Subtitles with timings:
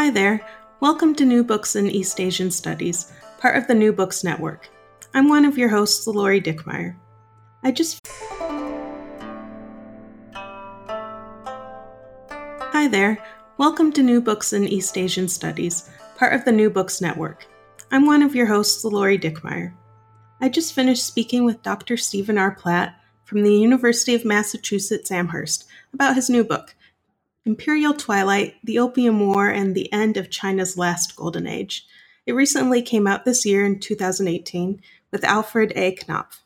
[0.00, 0.40] Hi there.
[0.80, 4.70] Welcome to New Books in East Asian Studies, part of the New Books Network.
[5.12, 6.96] I'm one of your hosts, Lori Dickmeyer.
[7.62, 8.00] I just.
[12.72, 13.22] Hi there.
[13.58, 17.46] Welcome to New Books in East Asian Studies, part of the New Books Network.
[17.90, 19.74] I'm one of your hosts, Lori Dickmeyer.
[20.40, 21.98] I just finished speaking with Dr.
[21.98, 22.52] Stephen R.
[22.52, 26.74] Platt from the University of Massachusetts Amherst about his new book,
[27.46, 31.86] Imperial Twilight The Opium War and the End of China's Last Golden Age.
[32.26, 35.96] It recently came out this year in 2018 with Alfred A.
[36.06, 36.42] Knopf.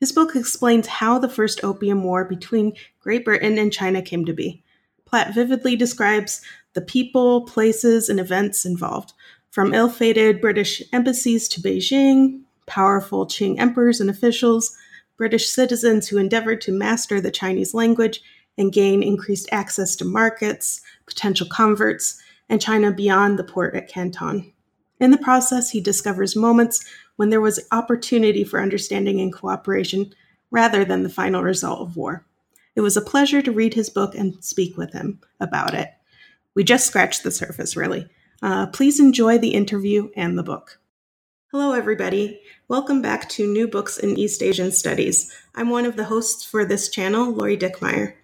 [0.00, 4.32] His book explains how the first opium war between Great Britain and China came to
[4.32, 4.64] be.
[5.04, 9.12] Platt vividly describes the people, places, and events involved,
[9.52, 14.76] from ill fated British embassies to Beijing, powerful Qing emperors and officials,
[15.16, 18.20] British citizens who endeavored to master the Chinese language
[18.56, 24.52] and gain increased access to markets, potential converts, and China beyond the port at Canton.
[25.00, 26.84] In the process, he discovers moments
[27.16, 30.14] when there was opportunity for understanding and cooperation
[30.50, 32.24] rather than the final result of war.
[32.76, 35.90] It was a pleasure to read his book and speak with him about it.
[36.54, 38.08] We just scratched the surface, really.
[38.42, 40.78] Uh, please enjoy the interview and the book.
[41.50, 42.40] Hello, everybody.
[42.66, 45.32] Welcome back to New Books in East Asian Studies.
[45.54, 48.14] I'm one of the hosts for this channel, Lori Dickmeyer.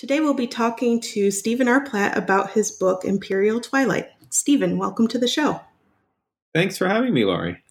[0.00, 1.84] Today we'll be talking to Stephen R.
[1.84, 4.08] Platt about his book, Imperial Twilight.
[4.30, 5.60] Stephen, welcome to the show.
[6.54, 7.62] Thanks for having me, Laurie.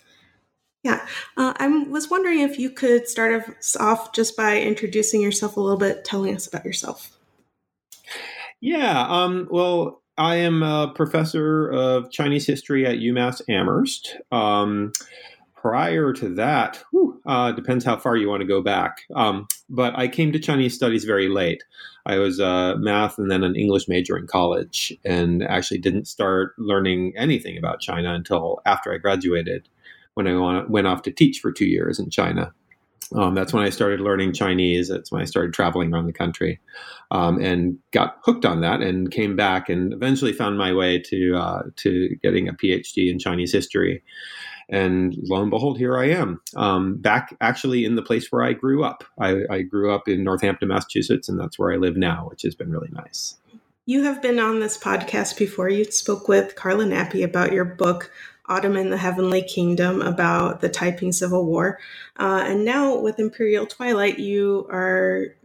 [0.84, 1.04] Yeah,
[1.38, 5.60] uh, I was wondering if you could start us off just by introducing yourself a
[5.60, 7.18] little bit, telling us about yourself.
[8.62, 14.18] Yeah, um, well, I am a professor of Chinese history at UMass Amherst.
[14.32, 14.94] Um,
[15.62, 19.02] prior to that, whew, uh, depends how far you want to go back.
[19.16, 21.64] Um, but I came to Chinese studies very late.
[22.06, 26.54] I was a math and then an English major in college, and actually didn't start
[26.58, 29.68] learning anything about China until after I graduated,
[30.14, 32.54] when I went off to teach for two years in China.
[33.16, 34.88] Um, that's when I started learning Chinese.
[34.88, 36.60] That's when I started traveling around the country,
[37.12, 41.36] um, and got hooked on that, and came back, and eventually found my way to
[41.36, 44.04] uh, to getting a PhD in Chinese history
[44.70, 48.54] and lo and behold, here I am, um, back actually in the place where I
[48.54, 49.04] grew up.
[49.20, 52.56] I, I grew up in Northampton, Massachusetts, and that's where I live now, which has
[52.56, 53.38] been really nice.
[53.86, 55.70] You have been on this podcast before.
[55.70, 58.12] You spoke with Carla Nappi about your book,
[58.48, 61.80] Autumn in the Heavenly Kingdom, about the Taiping Civil War.
[62.18, 65.36] Uh, and now with Imperial Twilight, you are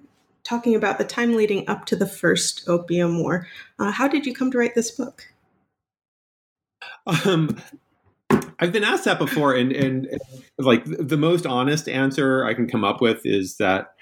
[0.42, 3.48] talking about the time leading up to the First Opium War.
[3.78, 5.26] Uh, how did you come to write this book?
[7.24, 7.56] Um,
[8.58, 10.08] I've been asked that before, and, and,
[10.58, 13.94] like the most honest answer I can come up with is that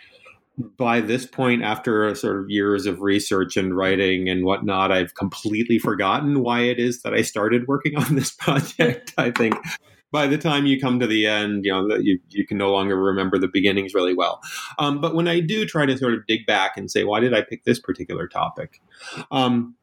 [0.77, 5.79] by this point, after sort of years of research and writing and whatnot, I've completely
[5.79, 9.15] forgotten why it is that I started working on this project.
[9.17, 9.55] I think
[10.13, 12.97] by the time you come to the end, you know, you, you can no longer
[12.97, 14.41] remember the beginnings really well.
[14.79, 17.35] Um, but when I do try to sort of dig back and say, why did
[17.35, 18.83] I pick this particular topic?
[19.31, 19.75] Um,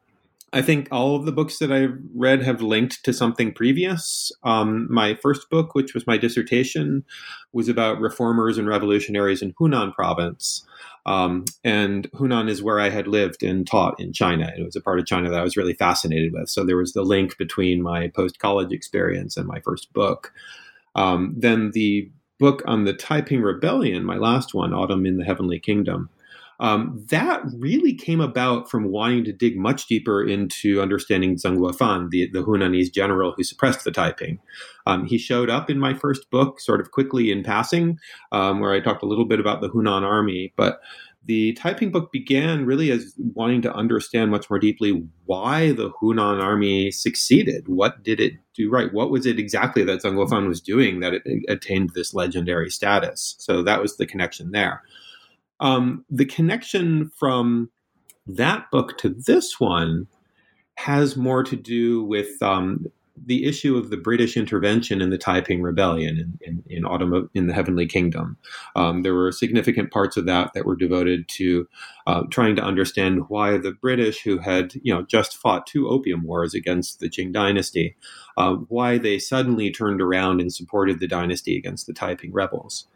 [0.51, 4.31] I think all of the books that I've read have linked to something previous.
[4.43, 7.03] Um, my first book, which was my dissertation,
[7.53, 10.65] was about reformers and revolutionaries in Hunan province.
[11.05, 14.51] Um, and Hunan is where I had lived and taught in China.
[14.57, 16.49] It was a part of China that I was really fascinated with.
[16.49, 20.33] So there was the link between my post college experience and my first book.
[20.95, 25.59] Um, then the book on the Taiping Rebellion, my last one, Autumn in the Heavenly
[25.59, 26.09] Kingdom,
[26.59, 32.09] um, that really came about from wanting to dig much deeper into understanding Zeng Guofan,
[32.09, 34.39] the, the Hunanese general who suppressed the Taiping.
[34.85, 37.97] Um, he showed up in my first book, sort of quickly in passing,
[38.31, 40.81] um, where I talked a little bit about the Hunan army, but
[41.25, 46.41] the Taiping book began really as wanting to understand much more deeply why the Hunan
[46.41, 47.67] army succeeded.
[47.67, 48.91] What did it do right?
[48.93, 53.35] What was it exactly that Zeng Guofan was doing that it attained this legendary status?
[53.37, 54.81] So that was the connection there.
[55.59, 57.69] Um, the connection from
[58.25, 60.07] that book to this one
[60.75, 62.85] has more to do with um,
[63.25, 67.53] the issue of the British intervention in the Taiping Rebellion in, in, in in the
[67.53, 68.37] Heavenly Kingdom.
[68.75, 71.67] Um, there were significant parts of that that were devoted to
[72.07, 76.23] uh, trying to understand why the British, who had you know just fought two opium
[76.23, 77.95] wars against the Qing dynasty,
[78.37, 82.87] uh, why they suddenly turned around and supported the dynasty against the Taiping rebels.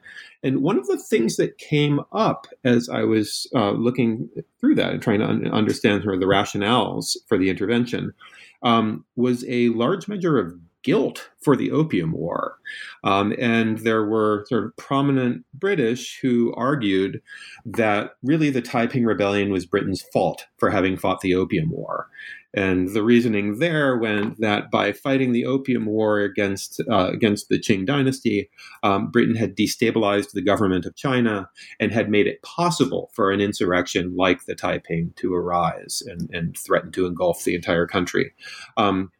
[0.43, 4.29] And one of the things that came up as I was uh, looking
[4.59, 8.13] through that and trying to un- understand sort of the rationales for the intervention
[8.63, 12.57] um, was a large measure of guilt for the Opium War.
[13.04, 17.21] Um, and there were sort of prominent British who argued
[17.65, 22.10] that really the Taiping Rebellion was Britain's fault for having fought the Opium War.
[22.53, 27.59] And the reasoning there went that by fighting the Opium War against uh, against the
[27.59, 28.50] Qing dynasty,
[28.83, 33.41] um, Britain had destabilized the government of China and had made it possible for an
[33.41, 38.31] insurrection like the Taiping to arise and, and threaten to engulf the entire country.
[38.77, 39.11] Um,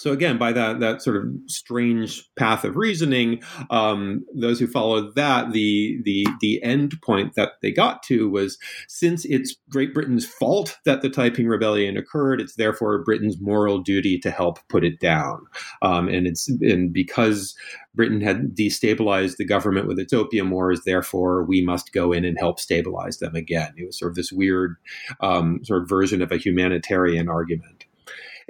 [0.00, 5.14] so again, by that that sort of strange path of reasoning, um, those who followed
[5.14, 8.56] that, the the the end point that they got to was
[8.88, 14.18] since it's Great Britain's fault that the Taiping Rebellion occurred, it's therefore Britain's moral duty
[14.20, 15.44] to help put it down.
[15.82, 17.54] Um, and it's and because
[17.94, 22.38] Britain had destabilized the government with its opium wars, therefore we must go in and
[22.38, 23.74] help stabilize them again.
[23.76, 24.76] It was sort of this weird
[25.20, 27.79] um, sort of version of a humanitarian argument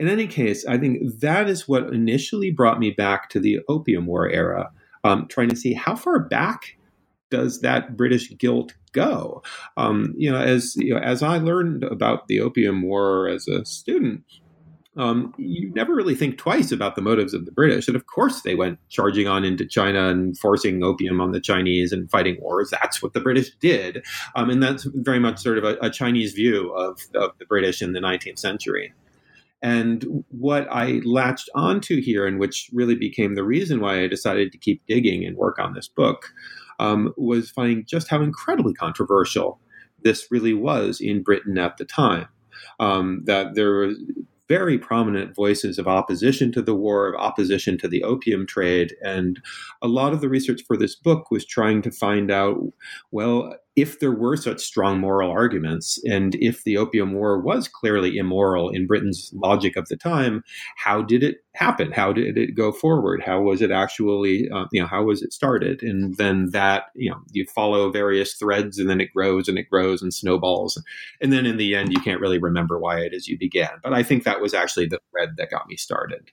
[0.00, 4.06] in any case, I think that is what initially brought me back to the Opium
[4.06, 4.70] War era,
[5.05, 6.79] um, trying to see how far back
[7.29, 9.43] does that British guilt go?
[9.76, 13.62] Um, you know, as you know, as I learned about the Opium War as a
[13.67, 14.25] student,
[14.97, 17.87] um, you never really think twice about the motives of the British.
[17.87, 21.93] And of course, they went charging on into China and forcing opium on the Chinese
[21.93, 22.70] and fighting wars.
[22.70, 24.03] That's what the British did.
[24.35, 27.82] Um, and that's very much sort of a, a Chinese view of, of the British
[27.82, 28.94] in the 19th century.
[29.62, 34.52] And what I latched onto here, and which really became the reason why I decided
[34.52, 36.32] to keep digging and work on this book,
[36.78, 39.60] um, was finding just how incredibly controversial
[40.02, 42.26] this really was in Britain at the time.
[42.78, 43.92] Um, that there were
[44.50, 48.96] very prominent voices of opposition to the war, of opposition to the opium trade.
[49.00, 49.40] And
[49.80, 52.58] a lot of the research for this book was trying to find out
[53.12, 58.19] well, if there were such strong moral arguments, and if the Opium War was clearly
[58.19, 60.44] immoral in Britain's logic of the time,
[60.77, 61.91] how did it happen?
[61.91, 63.23] How did it go forward?
[63.25, 65.82] How was it actually, uh, you know, how was it started?
[65.82, 69.71] And then that, you know, you follow various threads, and then it grows and it
[69.71, 70.82] grows and snowballs,
[71.21, 73.81] and then in the end, you can't really remember why it is you began.
[73.82, 76.31] But I think that was actually the thread that got me started.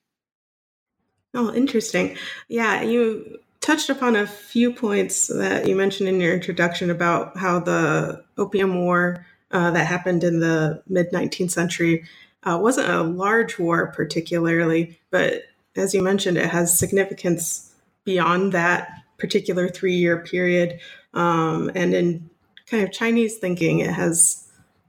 [1.34, 2.18] Oh, interesting.
[2.48, 7.60] Yeah, you touched upon a few points that you mentioned in your introduction about how
[7.60, 12.06] the Opium War uh, that happened in the mid 19th century
[12.44, 15.44] uh, wasn't a large war, particularly, but
[15.76, 17.76] as you mentioned, it has significance
[18.06, 18.88] beyond that
[19.18, 20.80] particular three year period.
[21.14, 22.30] Um, and in
[22.68, 24.47] kind of Chinese thinking, it has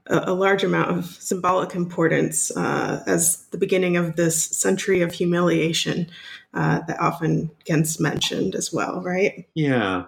[0.09, 6.09] a, large amount of symbolic importance uh, as the beginning of this century of humiliation
[6.53, 9.47] uh, that often gets mentioned as well, right?
[9.53, 10.05] Yeah,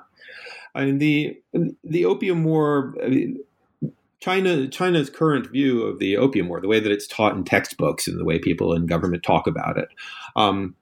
[0.74, 1.42] I mean the
[1.84, 2.96] the Opium War.
[3.04, 3.40] I mean,
[4.20, 8.08] China China's current view of the Opium War, the way that it's taught in textbooks
[8.08, 9.90] and the way people in government talk about it,
[10.36, 10.76] um,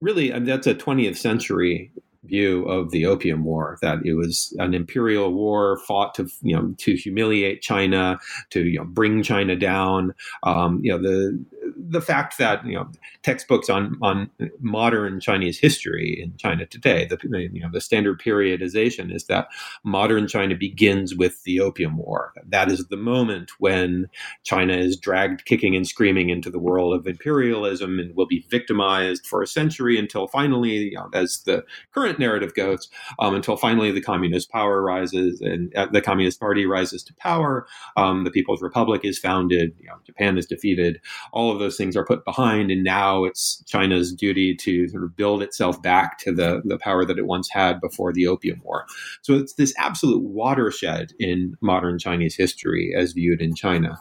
[0.00, 1.92] really that's a 20th century
[2.24, 6.74] view of the Opium War that it was an imperial war fought to you know
[6.78, 8.18] to humiliate China,
[8.50, 10.14] to you know bring China down.
[10.42, 11.44] Um, you know the
[11.76, 12.88] the fact that you know
[13.22, 14.30] textbooks on on
[14.60, 17.18] modern Chinese history in China today, the
[17.52, 19.48] you know the standard periodization is that
[19.84, 22.32] modern China begins with the Opium War.
[22.46, 24.08] That is the moment when
[24.44, 29.26] China is dragged kicking and screaming into the world of imperialism and will be victimized
[29.26, 33.92] for a century until finally, you know, as the current narrative goes, um, until finally
[33.92, 37.66] the communist power rises and uh, the Communist Party rises to power.
[37.96, 39.72] Um, the People's Republic is founded.
[39.78, 41.00] You know, Japan is defeated.
[41.32, 45.16] All of those things are put behind, and now it's China's duty to sort of
[45.16, 48.86] build itself back to the, the power that it once had before the Opium War.
[49.22, 54.00] So it's this absolute watershed in modern Chinese history as viewed in China.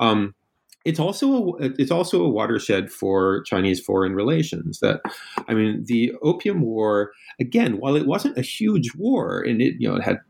[0.00, 0.34] Um,
[0.88, 4.80] it's also a, it's also a watershed for Chinese foreign relations.
[4.80, 5.02] That
[5.46, 9.88] I mean, the Opium War again, while it wasn't a huge war and it you
[9.88, 10.20] know it had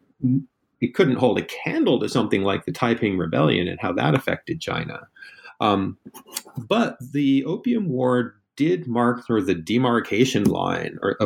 [0.80, 4.60] it couldn't hold a candle to something like the Taiping Rebellion and how that affected
[4.60, 5.06] China.
[5.60, 5.96] Um,
[6.56, 11.16] but the Opium War did mark sort of the demarcation line, or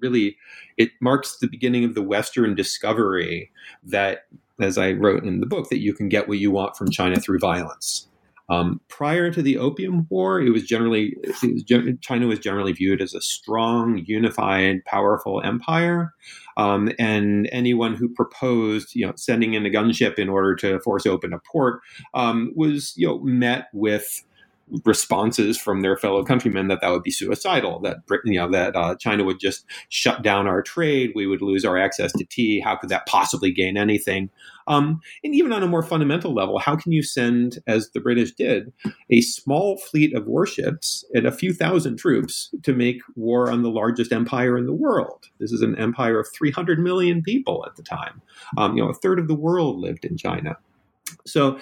[0.00, 0.36] really,
[0.76, 3.50] it marks the beginning of the Western discovery
[3.82, 4.26] that,
[4.60, 7.18] as I wrote in the book, that you can get what you want from China
[7.18, 8.08] through violence.
[8.48, 13.02] Um, prior to the Opium War, it was generally it was, China was generally viewed
[13.02, 16.14] as a strong, unified, powerful empire,
[16.56, 21.06] um, and anyone who proposed, you know, sending in a gunship in order to force
[21.06, 21.80] open a port
[22.14, 24.22] um, was, you know, met with
[24.84, 28.74] responses from their fellow countrymen that that would be suicidal that Britain, you know that
[28.74, 32.58] uh, China would just shut down our trade we would lose our access to tea
[32.58, 34.28] how could that possibly gain anything
[34.66, 38.32] Um, and even on a more fundamental level, how can you send, as the British
[38.32, 38.72] did,
[39.10, 43.70] a small fleet of warships and a few thousand troops to make war on the
[43.70, 45.26] largest empire in the world?
[45.38, 48.22] This is an empire of 300 million people at the time.
[48.56, 50.56] Um, you know, a third of the world lived in China.
[51.24, 51.58] So,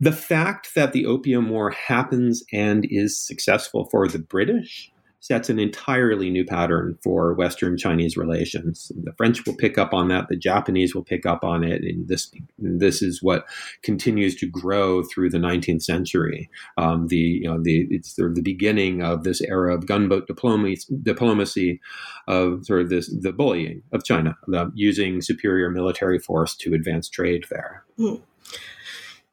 [0.00, 5.58] the fact that the Opium War happens and is successful for the British sets an
[5.58, 8.92] entirely new pattern for Western Chinese relations.
[9.02, 10.28] The French will pick up on that.
[10.28, 11.82] The Japanese will pick up on it.
[11.82, 13.44] And this, this is what
[13.82, 16.48] continues to grow through the 19th century.
[16.76, 20.28] Um, the, you know, the, it's sort of the beginning of this era of gunboat
[20.28, 21.80] diplomacy, diplomacy
[22.28, 27.08] of sort of this, the bullying of China, the, using superior military force to advance
[27.08, 27.84] trade there.
[27.98, 28.22] Mm.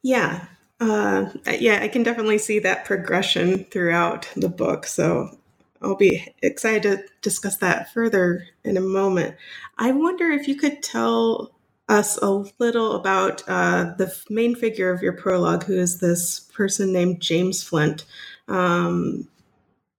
[0.02, 0.46] Yeah.
[0.80, 4.86] Uh, yeah, I can definitely see that progression throughout the book.
[4.88, 5.38] So
[5.86, 9.38] I'll be excited to discuss that further in a moment.
[9.78, 11.52] I wonder if you could tell
[11.88, 16.92] us a little about uh, the main figure of your prologue, who is this person
[16.92, 18.06] named James Flint.
[18.48, 19.30] Um,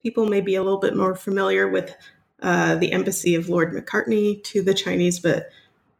[0.03, 1.95] people may be a little bit more familiar with
[2.43, 5.51] uh, the embassy of Lord Macartney to the Chinese, but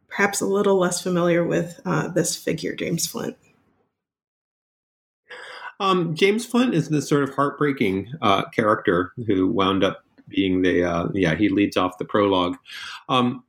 [0.09, 3.37] perhaps a little less familiar with uh, this figure, James Flint.
[5.79, 10.83] Um, James Flint is this sort of heartbreaking uh, character who wound up being the
[10.83, 12.57] uh, yeah he leads off the prologue.
[13.09, 13.43] Um,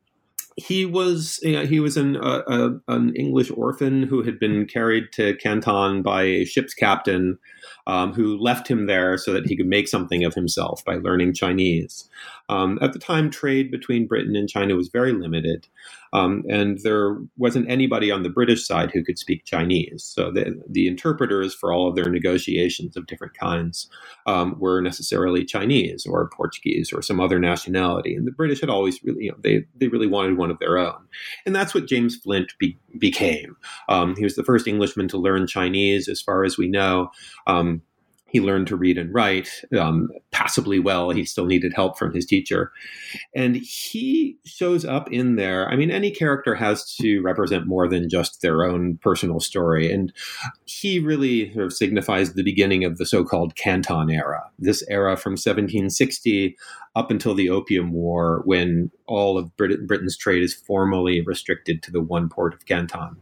[0.57, 5.13] he was you know, he was an uh, an English orphan who had been carried
[5.13, 7.39] to Canton by a ship's captain
[7.87, 11.35] um, who left him there so that he could make something of himself by learning
[11.35, 12.09] Chinese.
[12.49, 15.69] Um, at the time, trade between Britain and China was very limited,
[16.13, 20.05] um, and there wasn't anybody on the British side who could speak Chinese.
[20.05, 23.89] So the, the interpreters for all of their negotiations of different kinds
[24.27, 28.15] um, were necessarily Chinese or Portuguese or some other nationality.
[28.15, 30.79] And the British had always really, you know, they, they really wanted one of their
[30.79, 31.07] own.
[31.47, 33.57] And that's what James Flint be, became.
[33.89, 37.11] Um, he was the first Englishman to learn Chinese, as far as we know.
[37.47, 37.83] Um,
[38.31, 41.11] he learned to read and write um, passably well.
[41.11, 42.73] He still needed help from his teacher.
[43.35, 45.69] And he shows up in there.
[45.69, 49.91] I mean, any character has to represent more than just their own personal story.
[49.91, 50.13] And
[50.67, 55.17] he really sort of signifies the beginning of the so called Canton era, this era
[55.17, 56.57] from 1760
[56.99, 61.93] up until the Opium War, when all of Brit- Britain's trade is formally restricted to
[61.93, 63.17] the one port of Canton.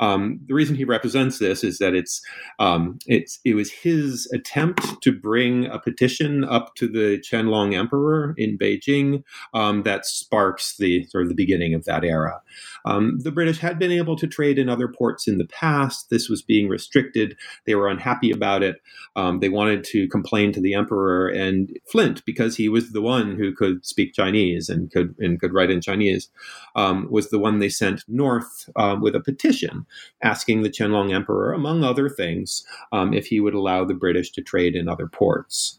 [0.00, 2.22] Um, the reason he represents this is that it's
[2.58, 8.34] um, it's it was his attempt to bring a petition up to the Qianlong Emperor
[8.36, 12.40] in Beijing um, that sparks the sort of the beginning of that era.
[12.84, 16.10] Um, the British had been able to trade in other ports in the past.
[16.10, 17.36] This was being restricted.
[17.66, 18.80] They were unhappy about it.
[19.16, 23.36] Um, they wanted to complain to the emperor and Flint because he was the one
[23.36, 26.30] who could speak Chinese and could and could write in Chinese
[26.74, 28.68] um, was the one they sent north
[29.00, 29.86] with a petition
[30.22, 34.42] asking the Qianlong Emperor, among other things, um, if he would allow the British to
[34.42, 35.78] trade in other ports.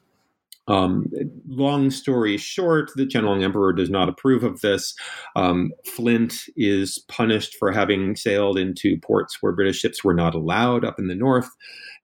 [0.67, 1.11] Um,
[1.47, 4.95] long story short, the Qianlong Emperor does not approve of this.
[5.35, 10.85] Um, Flint is punished for having sailed into ports where British ships were not allowed
[10.85, 11.49] up in the north,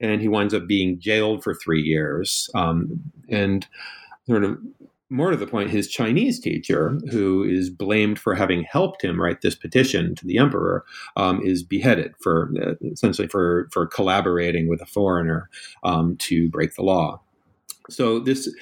[0.01, 2.49] and he winds up being jailed for three years.
[2.55, 2.99] Um,
[3.29, 3.65] and
[4.27, 4.57] sort of
[5.09, 9.41] more to the point, his Chinese teacher, who is blamed for having helped him write
[9.41, 10.85] this petition to the emperor,
[11.15, 15.49] um, is beheaded for uh, essentially for for collaborating with a foreigner
[15.83, 17.21] um, to break the law.
[17.89, 18.53] So this,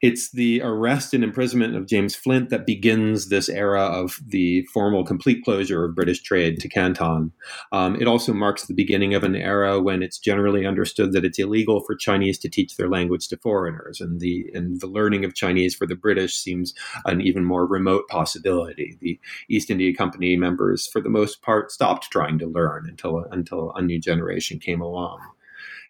[0.00, 5.04] it's the arrest and imprisonment of James Flint that begins this era of the formal
[5.04, 7.32] complete closure of British trade to Canton.
[7.72, 11.38] Um, it also marks the beginning of an era when it's generally understood that it's
[11.38, 15.34] illegal for Chinese to teach their language to foreigners, and the and the learning of
[15.34, 16.74] Chinese for the British seems
[17.04, 18.96] an even more remote possibility.
[19.00, 23.72] The East India Company members, for the most part, stopped trying to learn until until
[23.72, 25.20] a new generation came along.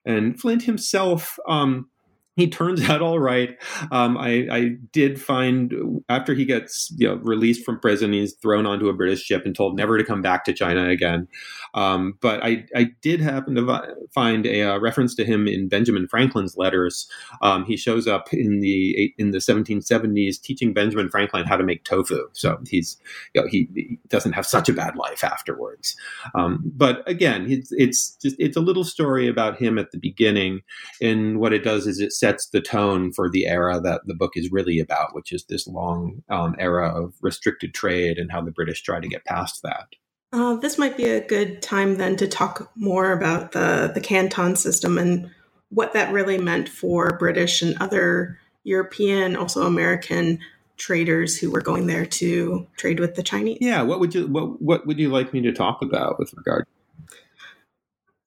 [0.04, 1.38] And Flint himself.
[1.46, 1.88] Um,
[2.36, 3.56] he turns out all right.
[3.90, 8.66] Um, I, I, did find after he gets you know, released from prison, he's thrown
[8.66, 11.28] onto a British ship and told never to come back to China again.
[11.74, 15.68] Um, but I, I, did happen to find a, a, uh, reference to him in
[15.68, 17.08] Benjamin Franklin's letters.
[17.42, 21.84] Um, he shows up in the in the 1770s teaching Benjamin Franklin how to make
[21.84, 22.28] tofu.
[22.32, 22.98] So he's
[23.34, 25.96] you know, he, he, doesn't have such a bad life afterwards.
[26.34, 30.60] Um, but again, it's, it's just it's a little story about him at the beginning,
[31.00, 34.32] and what it does is it sets the tone for the era that the book
[34.36, 38.52] is really about, which is this long um, era of restricted trade and how the
[38.52, 39.88] British try to get past that.
[40.32, 44.54] Uh, this might be a good time then to talk more about the the Canton
[44.54, 45.30] system and
[45.70, 50.38] what that really meant for British and other European, also American
[50.76, 53.58] traders who were going there to trade with the Chinese.
[53.60, 56.66] Yeah, what would you what what would you like me to talk about with regard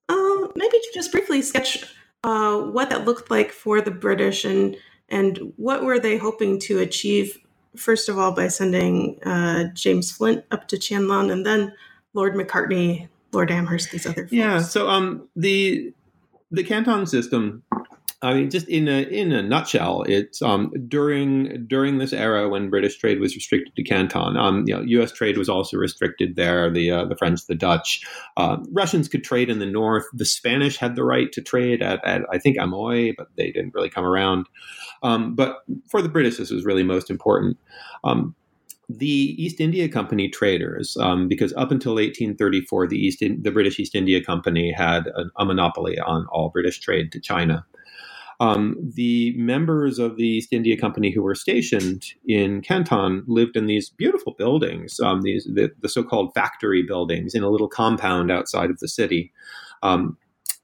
[0.10, 1.86] Um, maybe just briefly sketch
[2.24, 4.76] uh, what that looked like for the British and
[5.10, 7.40] and what were they hoping to achieve.
[7.76, 11.74] First of all, by sending uh, James Flint up to Qianlong, and then
[12.14, 14.32] Lord Macartney, Lord Amherst, these other folks.
[14.32, 14.62] Yeah.
[14.62, 15.94] So um, the
[16.52, 17.64] the Canton system
[18.24, 22.70] I mean, just in a in a nutshell, it's um, during during this era when
[22.70, 24.38] British trade was restricted to Canton.
[24.38, 25.12] Um, you know, U.S.
[25.12, 26.72] trade was also restricted there.
[26.72, 28.02] The uh, the French, the Dutch,
[28.38, 30.06] uh, Russians could trade in the north.
[30.14, 33.74] The Spanish had the right to trade at, at I think Amoy, but they didn't
[33.74, 34.48] really come around.
[35.04, 35.58] Um, but
[35.90, 37.58] for the British, this was really most important.
[38.06, 38.36] Um,
[38.88, 43.96] the East India Company traders, um, because up until 1834, the East the British East
[43.96, 47.66] India Company had a, a monopoly on all British trade to China.
[48.44, 53.68] Um, the members of the East India Company who were stationed in Canton lived in
[53.68, 58.70] these beautiful buildings, um, these the, the, so-called factory buildings, in a little compound outside
[58.70, 59.32] of the city.
[59.82, 60.18] Um,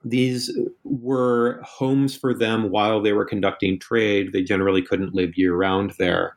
[0.03, 0.51] these
[0.83, 4.33] were homes for them while they were conducting trade.
[4.33, 6.35] They generally couldn't live year round there.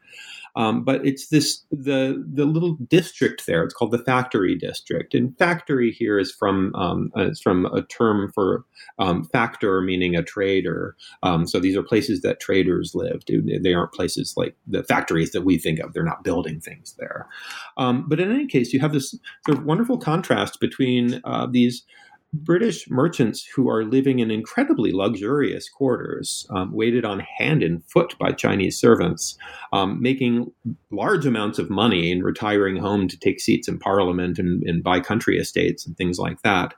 [0.57, 3.63] Um, but it's this the the little district there.
[3.65, 7.83] It's called the factory district, and factory here is from um, uh, it's from a
[7.83, 8.65] term for
[8.99, 10.97] um, factor, meaning a trader.
[11.23, 13.31] Um, so these are places that traders lived.
[13.63, 15.93] They aren't places like the factories that we think of.
[15.93, 17.29] They're not building things there.
[17.77, 19.15] Um, but in any case, you have this
[19.47, 21.85] sort of wonderful contrast between uh, these
[22.33, 28.17] British merchants who are living in incredibly luxurious quarters, um, waited on hand and foot
[28.19, 29.37] by Chinese servants,
[29.73, 30.51] um, making
[30.91, 34.99] large amounts of money and retiring home to take seats in parliament and, and buy
[34.99, 36.75] country estates and things like that.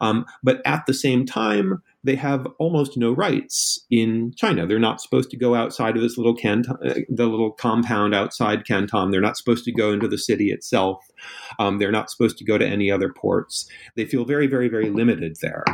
[0.00, 4.66] Um, but at the same time, they have almost no rights in China.
[4.66, 8.66] They're not supposed to go outside of this little canton, uh, the little compound outside
[8.66, 9.10] Canton.
[9.10, 11.04] They're not supposed to go into the city itself.
[11.58, 13.68] Um, they're not supposed to go to any other ports.
[13.96, 15.64] They feel very, very, very limited there.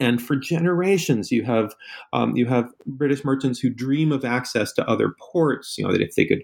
[0.00, 1.74] And for generations, you have
[2.12, 5.78] um, you have British merchants who dream of access to other ports.
[5.78, 6.42] You know that if they could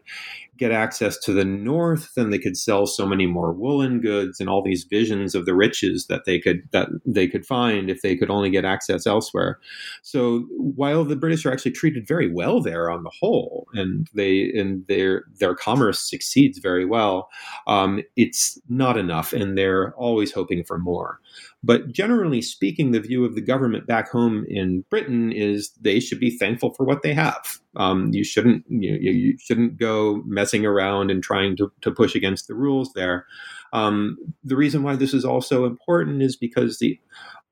[0.58, 4.48] get access to the north, then they could sell so many more woolen goods and
[4.48, 8.16] all these visions of the riches that they could that they could find if they
[8.16, 9.58] could only get access elsewhere.
[10.02, 14.50] So while the British are actually treated very well there on the whole, and they
[14.52, 17.28] and their their commerce succeeds very well,
[17.66, 21.20] um, it's not enough, and they're always hoping for more.
[21.64, 26.20] But generally speaking, the view of the government back home in Britain is they should
[26.20, 27.58] be thankful for what they have.
[27.78, 32.48] Um, you shouldn't you, you, shouldn't go messing around and trying to, to push against
[32.48, 33.24] the rules there.
[33.72, 36.98] Um, the reason why this is also important is because the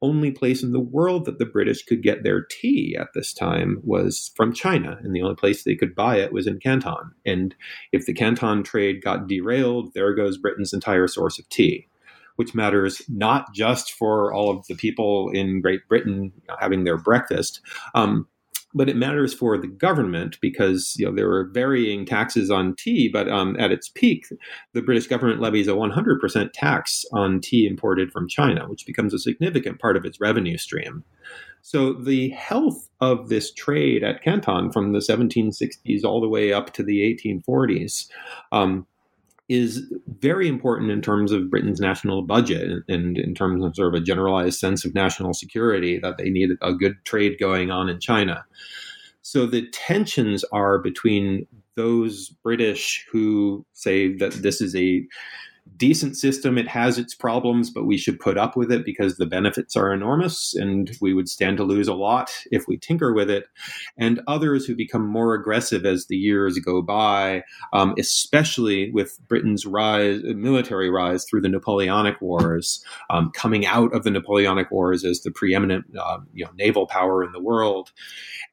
[0.02, 3.80] only place in the world that the British could get their tea at this time
[3.82, 7.12] was from China, and the only place they could buy it was in Canton.
[7.24, 7.54] And
[7.92, 11.88] if the Canton trade got derailed, there goes Britain's entire source of tea
[12.36, 17.60] which matters not just for all of the people in Great Britain having their breakfast.
[17.94, 18.28] Um,
[18.76, 23.08] but it matters for the government because you know there were varying taxes on tea,
[23.08, 24.26] but um, at its peak,
[24.74, 29.18] the British government levies a 100% tax on tea imported from China, which becomes a
[29.18, 31.02] significant part of its revenue stream.
[31.62, 36.72] So the health of this trade at Canton from the 1760s all the way up
[36.74, 38.08] to the 1840s
[38.52, 38.86] um,
[39.48, 39.84] is
[40.18, 44.04] very important in terms of Britain's national budget and, in terms of sort of a
[44.04, 48.44] generalized sense of national security that they need a good trade going on in China.
[49.22, 55.06] So the tensions are between those British who say that this is a
[55.76, 56.56] decent system.
[56.58, 59.92] It has its problems, but we should put up with it because the benefits are
[59.92, 63.46] enormous and we would stand to lose a lot if we tinker with it.
[63.98, 69.66] And others who become more aggressive as the years go by, um, especially with Britain's
[69.66, 75.20] rise, military rise through the Napoleonic Wars, um, coming out of the Napoleonic Wars as
[75.22, 77.92] the preeminent uh, you know, naval power in the world,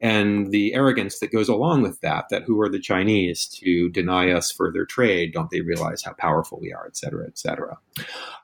[0.02, 4.32] and the arrogance that goes along with that, that who are the Chinese to deny
[4.32, 5.34] us further trade?
[5.34, 7.78] Don't they realize how powerful we are, et cetera, et cetera.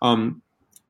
[0.01, 0.41] Um,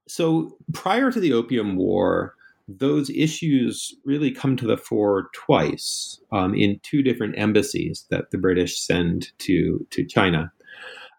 [0.08, 2.36] so prior to the Opium War,
[2.67, 8.38] those issues really come to the fore twice um, in two different embassies that the
[8.38, 10.51] British send to to China.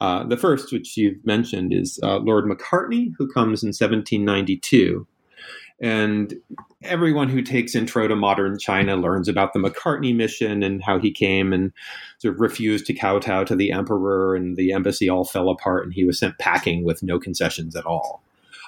[0.00, 5.06] Uh, the first, which you've mentioned, is uh, Lord Macartney, who comes in 1792.
[5.80, 6.34] And
[6.82, 11.10] everyone who takes intro to modern China learns about the Macartney mission and how he
[11.10, 11.72] came and
[12.18, 15.94] sort of refused to kowtow to the emperor, and the embassy all fell apart, and
[15.94, 18.22] he was sent packing with no concessions at all.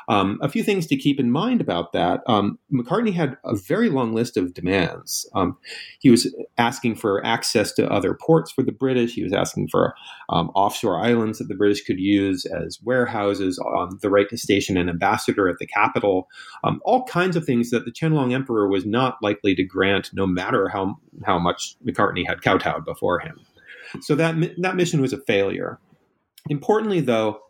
[0.09, 2.21] Um, a few things to keep in mind about that.
[2.27, 5.29] Um, Macartney had a very long list of demands.
[5.35, 5.57] Um,
[6.01, 9.15] he was asking for access to other ports for the British.
[9.15, 9.95] He was asking for
[10.29, 14.77] um, offshore islands that the British could use as warehouses, um, the right to station
[14.77, 16.29] an ambassador at the capital,
[16.65, 20.27] um, all kinds of things that the Qianlong Emperor was not likely to grant, no
[20.27, 23.41] matter how how much Macartney had kowtowed before him.
[24.01, 25.79] So that that mission was a failure.
[26.49, 27.41] Importantly, though,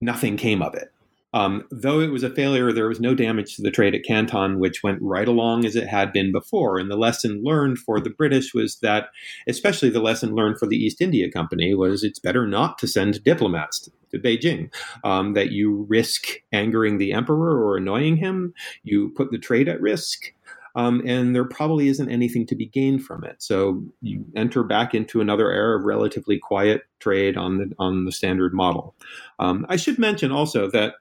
[0.00, 0.92] nothing came of it.
[1.32, 4.58] Um, though it was a failure, there was no damage to the trade at Canton,
[4.58, 6.78] which went right along as it had been before.
[6.78, 9.08] And the lesson learned for the British was that,
[9.48, 13.22] especially the lesson learned for the East India Company, was it's better not to send
[13.22, 14.72] diplomats to Beijing.
[15.04, 19.80] Um, that you risk angering the emperor or annoying him, you put the trade at
[19.80, 20.32] risk.
[20.76, 23.42] Um, and there probably isn't anything to be gained from it.
[23.42, 28.12] So you enter back into another era of relatively quiet trade on the on the
[28.12, 28.94] standard model.
[29.38, 30.94] Um, I should mention also that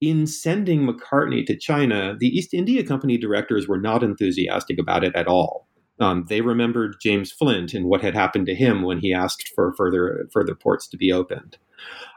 [0.00, 5.14] in sending Macartney to China, the East India Company directors were not enthusiastic about it
[5.14, 5.68] at all.
[6.00, 9.72] Um, they remembered James Flint and what had happened to him when he asked for
[9.74, 11.58] further further ports to be opened.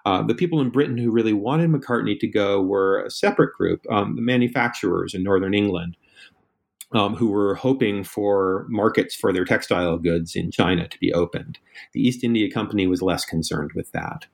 [0.05, 3.85] Uh, the people in Britain who really wanted Macartney to go were a separate group,
[3.89, 5.97] um, the manufacturers in northern England,
[6.91, 11.59] um, who were hoping for markets for their textile goods in China to be opened.
[11.93, 14.25] The East India Company was less concerned with that.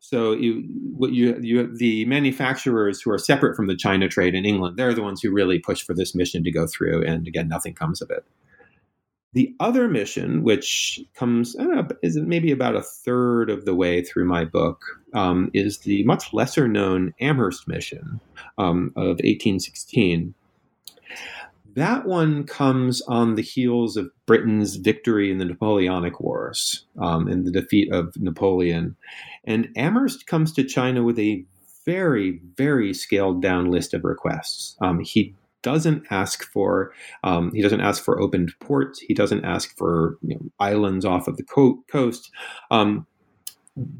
[0.00, 0.64] So, you,
[1.00, 5.02] you, you, the manufacturers who are separate from the China trade in England, they're the
[5.02, 8.10] ones who really push for this mission to go through, and again, nothing comes of
[8.10, 8.24] it.
[9.32, 14.24] The other mission, which comes know, is maybe about a third of the way through
[14.24, 14.82] my book,
[15.14, 18.20] um, is the much lesser known Amherst mission
[18.58, 20.34] um, of 1816
[21.74, 27.46] that one comes on the heels of Britain's victory in the Napoleonic Wars um, and
[27.46, 28.96] the defeat of Napoleon.
[29.44, 31.44] And Amherst comes to China with a
[31.84, 34.76] very, very scaled down list of requests.
[34.80, 38.98] Um, he doesn't ask for um, he doesn't ask for opened ports.
[39.00, 42.30] He doesn't ask for you know, islands off of the co- coast.
[42.70, 43.06] Um,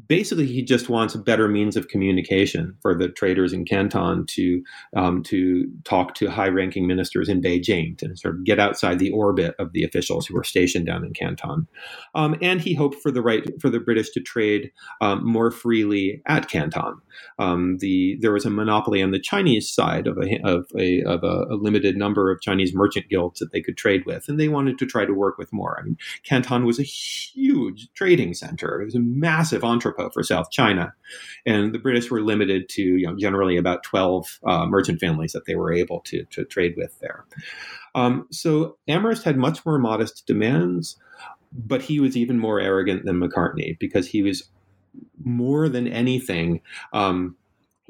[0.07, 4.63] basically he just wants better means of communication for the traders in Canton to
[4.95, 9.55] um, to talk to high-ranking ministers in Beijing to sort of get outside the orbit
[9.59, 11.67] of the officials who were stationed down in Canton.
[12.15, 16.21] Um, and he hoped for the right for the British to trade um, more freely
[16.27, 16.95] at Canton.
[17.39, 21.23] Um, the there was a monopoly on the Chinese side of a of a of
[21.23, 24.47] a, a, limited number of Chinese merchant guilds that they could trade with, and they
[24.47, 25.77] wanted to try to work with more.
[25.79, 28.81] I mean, Canton was a huge trading center.
[28.81, 30.93] It was a massive entrepot for South China,
[31.45, 35.45] and the British were limited to you know generally about twelve uh, merchant families that
[35.45, 37.25] they were able to to trade with there.
[37.95, 40.97] Um, so Amherst had much more modest demands,
[41.51, 44.49] but he was even more arrogant than Macartney because he was
[45.23, 46.61] more than anything.
[46.93, 47.35] Um,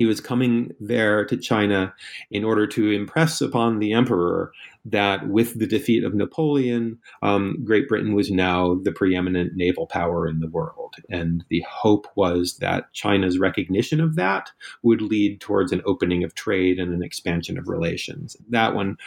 [0.02, 1.94] he was coming there to China
[2.32, 4.52] in order to impress upon the emperor
[4.84, 10.28] that with the defeat of Napoleon, um, Great Britain was now the preeminent naval power
[10.28, 10.96] in the world.
[11.12, 14.50] And the hope was that China's recognition of that
[14.82, 18.36] would lead towards an opening of trade and an expansion of relations.
[18.50, 18.98] That one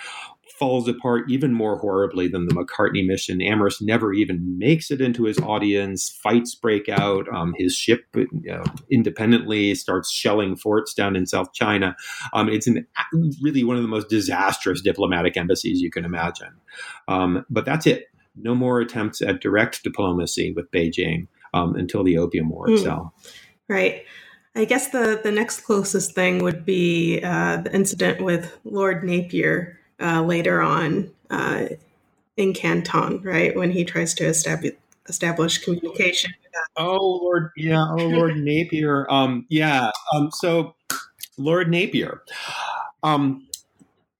[0.59, 3.43] falls apart even more horribly than the Macartney mission.
[3.43, 6.09] Amherst never even makes it into his audience.
[6.23, 7.29] Fights break out.
[7.35, 11.97] Um, his ship you know, independently starts shelling forts down in South China.
[12.33, 12.87] Um, it's an,
[13.43, 16.53] really one of the most disastrous diplomatic embassies you can imagine.
[17.09, 18.05] Um, but that's it.
[18.37, 22.75] No more attempts at direct diplomacy with Beijing um, until the Opium War mm.
[22.75, 23.13] itself.
[23.69, 24.05] Right.
[24.57, 29.81] I guess the, the next closest thing would be uh, the incident with Lord Napier,
[30.01, 31.67] uh, later on uh,
[32.37, 33.55] in Canton, right?
[33.57, 34.75] When he tries to establish
[35.09, 36.33] establish communication.
[36.77, 37.87] Oh Lord, yeah.
[37.91, 39.07] Oh Lord Napier.
[39.11, 39.91] Um, yeah.
[40.13, 40.75] Um, so
[41.37, 42.23] Lord Napier.
[43.03, 43.47] Um,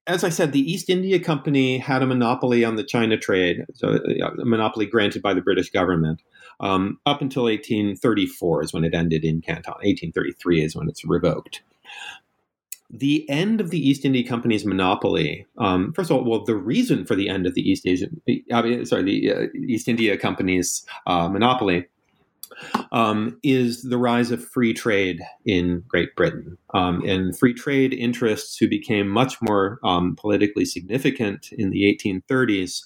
[0.07, 3.99] as I said, the East India Company had a monopoly on the China trade, so
[4.39, 6.23] a monopoly granted by the British government.
[6.61, 9.73] Um, up until 1834 is when it ended in Canton.
[9.73, 11.63] 1833 is when it's revoked
[12.91, 15.47] the end of the East India Company's monopoly.
[15.59, 18.21] Um, first of all, well, the reason for the end of the East Asian,
[18.53, 21.87] uh, sorry, the uh, East India Company's uh, monopoly
[22.93, 26.57] um, is the rise of free trade in Great Britain.
[26.73, 32.83] Um, and free trade interests who became much more um, politically significant in the 1830s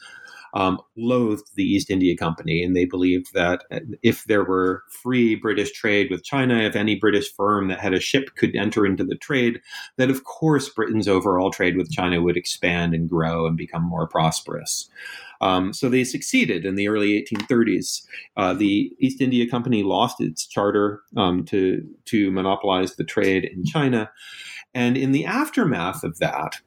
[0.55, 3.65] um, loathed the East India Company, and they believed that
[4.03, 8.01] if there were free British trade with China, if any British firm that had a
[8.01, 9.61] ship could enter into the trade,
[9.97, 14.07] that of course Britain's overall trade with China would expand and grow and become more
[14.07, 14.89] prosperous.
[15.41, 18.03] Um, so they succeeded in the early 1830s.
[18.37, 23.65] Uh, the East India Company lost its charter um, to to monopolize the trade in
[23.65, 24.11] China,
[24.75, 26.61] And in the aftermath of that,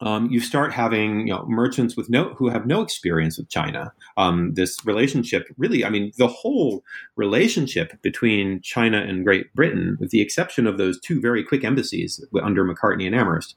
[0.00, 3.92] um, you start having you know, merchants with no who have no experience with China.
[4.16, 6.84] Um, this relationship, really, I mean, the whole
[7.16, 12.24] relationship between China and Great Britain, with the exception of those two very quick embassies
[12.42, 13.56] under Macartney and Amherst.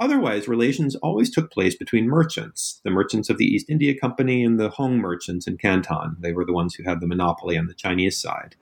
[0.00, 4.60] Otherwise, relations always took place between merchants, the merchants of the East India Company and
[4.60, 6.16] the Hong merchants in Canton.
[6.20, 8.54] They were the ones who had the monopoly on the Chinese side.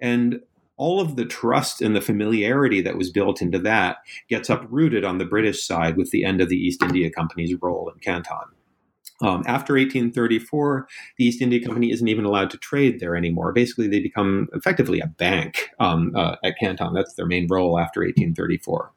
[0.00, 0.40] And
[0.80, 3.98] all of the trust and the familiarity that was built into that
[4.30, 7.92] gets uprooted on the British side with the end of the East India Company's role
[7.94, 8.48] in Canton.
[9.20, 10.88] Um, after 1834,
[11.18, 13.52] the East India Company isn't even allowed to trade there anymore.
[13.52, 16.94] Basically, they become effectively a bank um, uh, at Canton.
[16.94, 18.90] That's their main role after 1834.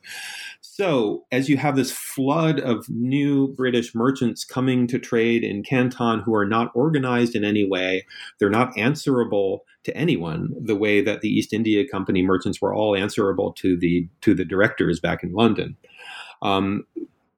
[0.75, 6.21] So, as you have this flood of new British merchants coming to trade in Canton
[6.21, 8.07] who are not organized in any way,
[8.39, 12.95] they're not answerable to anyone the way that the East India Company merchants were all
[12.95, 15.77] answerable to the to the directors back in London.
[16.41, 16.87] Um,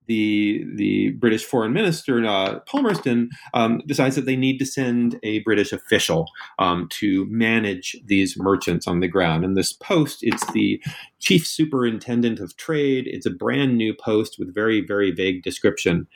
[0.07, 5.39] the the British Foreign Minister uh, Palmerston um, decides that they need to send a
[5.39, 6.27] British official
[6.59, 9.43] um, to manage these merchants on the ground.
[9.43, 10.81] And this post, it's the
[11.19, 13.05] Chief Superintendent of Trade.
[13.07, 16.07] It's a brand new post with very very vague description.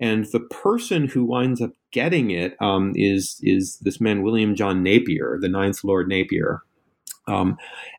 [0.00, 4.82] And the person who winds up getting it um, is is this man William John
[4.82, 6.62] Napier, the Ninth Lord Napier
[7.28, 7.56] um,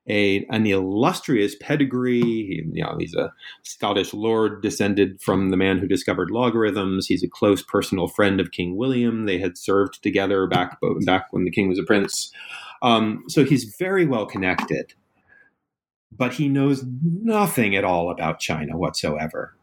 [0.07, 2.21] a, an illustrious pedigree.
[2.21, 3.31] He, you know, he's a
[3.63, 7.07] Scottish lord descended from the man who discovered logarithms.
[7.07, 9.25] He's a close personal friend of King William.
[9.25, 12.31] They had served together back back when the king was a prince.
[12.81, 14.93] Um, so he's very well connected,
[16.11, 19.55] but he knows nothing at all about China whatsoever.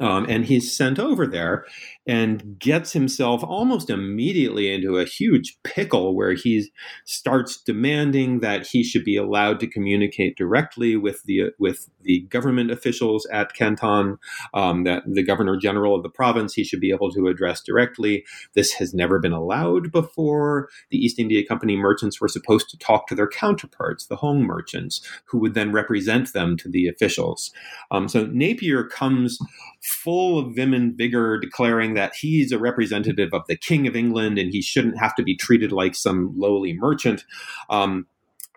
[0.00, 1.64] Um, and he's sent over there
[2.06, 6.70] and gets himself almost immediately into a huge pickle where he
[7.04, 12.70] starts demanding that he should be allowed to communicate directly with the with the government
[12.70, 14.18] officials at Canton,
[14.54, 18.24] um, that the governor general of the province he should be able to address directly.
[18.54, 20.68] This has never been allowed before.
[20.90, 25.06] The East India Company merchants were supposed to talk to their counterparts, the Hong merchants,
[25.26, 27.52] who would then represent them to the officials.
[27.90, 29.38] Um, so Napier comes
[29.82, 34.38] full of vim and vigor, declaring that he's a representative of the King of England
[34.38, 37.24] and he shouldn't have to be treated like some lowly merchant.
[37.70, 38.06] Um,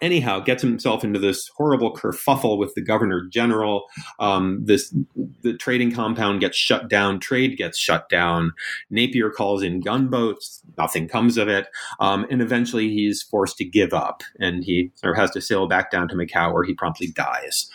[0.01, 3.85] anyhow, gets himself into this horrible kerfuffle with the governor general.
[4.19, 4.93] Um, this
[5.41, 8.53] the trading compound gets shut down, trade gets shut down.
[8.89, 11.67] Napier calls in gunboats, nothing comes of it,
[11.99, 15.67] um, and eventually he's forced to give up, and he sort of has to sail
[15.67, 17.69] back down to Macau, where he promptly dies.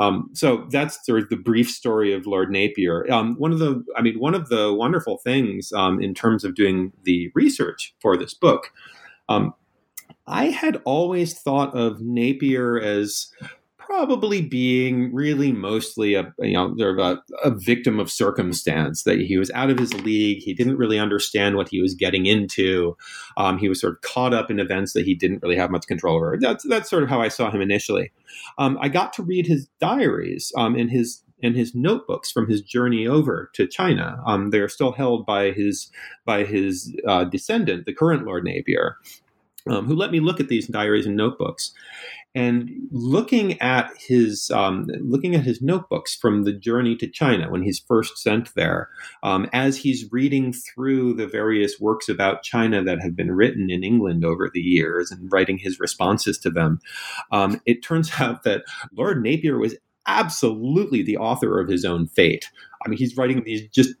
[0.00, 3.10] Um, so that's sort of the brief story of Lord Napier.
[3.12, 6.54] Um, one of the, I mean, one of the wonderful things um, in terms of
[6.54, 8.72] doing the research for this book,
[9.28, 9.54] um,
[10.26, 13.30] I had always thought of Napier as
[13.90, 19.50] probably being really mostly a you know a, a, victim of circumstance that he was
[19.50, 22.96] out of his league he didn't really understand what he was getting into
[23.36, 25.88] um, he was sort of caught up in events that he didn't really have much
[25.88, 26.38] control over.
[26.40, 28.12] That's that's sort of how i saw him initially.
[28.58, 32.62] Um, i got to read his diaries um, and his and his notebooks from his
[32.62, 34.22] journey over to China.
[34.24, 35.90] Um, they are still held by his
[36.24, 38.98] by his uh, descendant, the current Lord Napier,
[39.68, 41.72] um, who let me look at these diaries and notebooks
[42.34, 47.62] and looking at his um, looking at his notebooks from the journey to China when
[47.62, 48.88] he's first sent there,
[49.22, 53.82] um, as he's reading through the various works about China that have been written in
[53.82, 56.80] England over the years and writing his responses to them,
[57.32, 58.62] um, it turns out that
[58.92, 59.74] Lord Napier was
[60.06, 62.50] absolutely the author of his own fate.
[62.84, 63.94] I mean, he's writing these just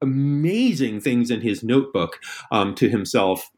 [0.00, 2.18] amazing things in his notebook
[2.50, 3.50] um, to himself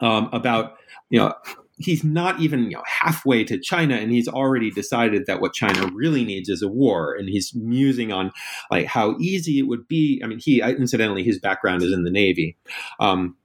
[0.00, 0.74] um, about
[1.10, 1.32] you know
[1.78, 5.90] he's not even you know, halfway to China, and he's already decided that what China
[5.94, 7.14] really needs is a war.
[7.14, 8.32] And he's musing on
[8.70, 10.20] like how easy it would be.
[10.22, 12.56] I mean, he incidentally his background is in the Navy.
[13.00, 13.36] Um,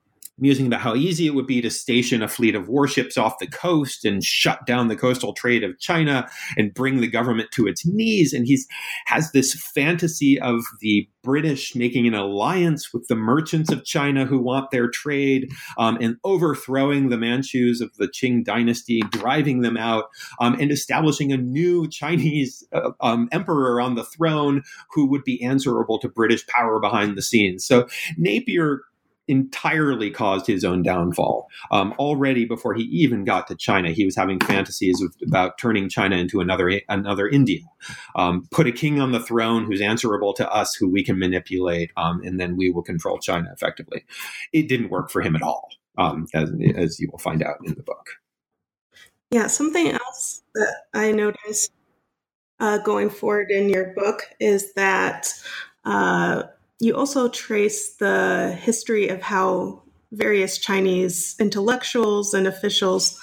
[0.41, 3.47] musing about how easy it would be to station a fleet of warships off the
[3.47, 6.27] coast and shut down the coastal trade of China
[6.57, 8.33] and bring the government to its knees.
[8.33, 8.67] And he's
[9.05, 14.39] has this fantasy of the British making an alliance with the merchants of China who
[14.39, 20.05] want their trade um, and overthrowing the Manchus of the Qing dynasty, driving them out,
[20.39, 25.43] um, and establishing a new Chinese uh, um, emperor on the throne who would be
[25.43, 27.65] answerable to British power behind the scenes.
[27.65, 28.81] So Napier
[29.27, 31.47] entirely caused his own downfall.
[31.71, 35.89] Um, already before he even got to China, he was having fantasies of, about turning
[35.89, 37.61] China into another another India.
[38.15, 41.91] Um, put a king on the throne who's answerable to us, who we can manipulate,
[41.97, 44.03] um, and then we will control China effectively.
[44.53, 47.75] It didn't work for him at all, um, as, as you will find out in
[47.75, 48.07] the book.
[49.31, 51.71] Yeah, something else that I noticed
[52.59, 55.33] uh, going forward in your book is that
[55.85, 56.43] uh,
[56.81, 63.19] you also trace the history of how various Chinese intellectuals and officials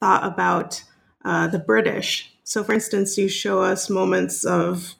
[0.00, 0.82] thought about
[1.22, 2.34] uh, the British.
[2.44, 4.94] So, for instance, you show us moments of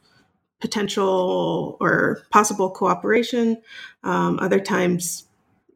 [0.61, 3.63] potential or possible cooperation,
[4.05, 5.25] um, other times,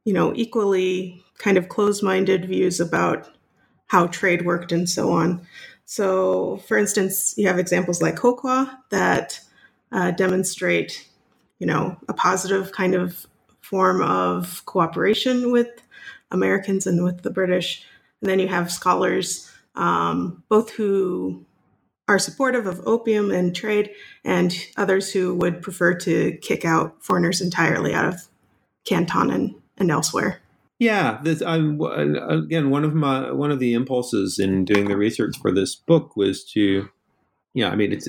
[0.05, 3.31] you know, equally kind of closed minded views about
[3.87, 5.40] how trade worked and so on.
[5.87, 9.40] So, for instance, you have examples like Kokwa that
[9.90, 11.09] uh, demonstrate,
[11.58, 13.26] you know, a positive kind of
[13.60, 15.68] form of cooperation with
[16.30, 17.84] Americans and with the British.
[18.20, 21.44] And then you have scholars, um, both who
[22.08, 23.90] are supportive of opium and trade,
[24.24, 28.28] and others who would prefer to kick out foreigners entirely out of
[28.84, 30.40] Canton and, and elsewhere.
[30.78, 35.36] Yeah, this I'm again one of my one of the impulses in doing the research
[35.38, 36.90] for this book was to,
[37.54, 38.08] yeah, I mean it's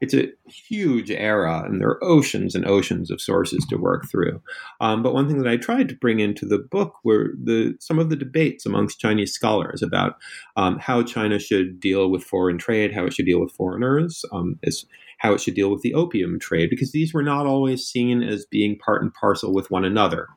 [0.00, 4.40] it's a huge era and there are oceans and oceans of sources to work through.
[4.80, 7.98] Um, but one thing that I tried to bring into the book were the some
[7.98, 10.16] of the debates amongst Chinese scholars about
[10.56, 14.58] um, how China should deal with foreign trade, how it should deal with foreigners, um,
[15.18, 18.46] how it should deal with the opium trade, because these were not always seen as
[18.46, 20.28] being part and parcel with one another.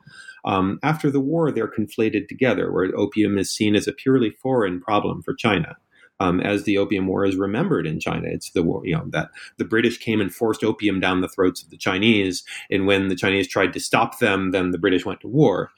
[0.44, 4.80] Um, after the war, they're conflated together, where opium is seen as a purely foreign
[4.80, 5.76] problem for China
[6.22, 8.28] um, as the Opium War is remembered in China.
[8.28, 11.62] It's the war, you know, that the British came and forced opium down the throats
[11.62, 15.20] of the Chinese, and when the Chinese tried to stop them, then the British went
[15.20, 15.72] to war.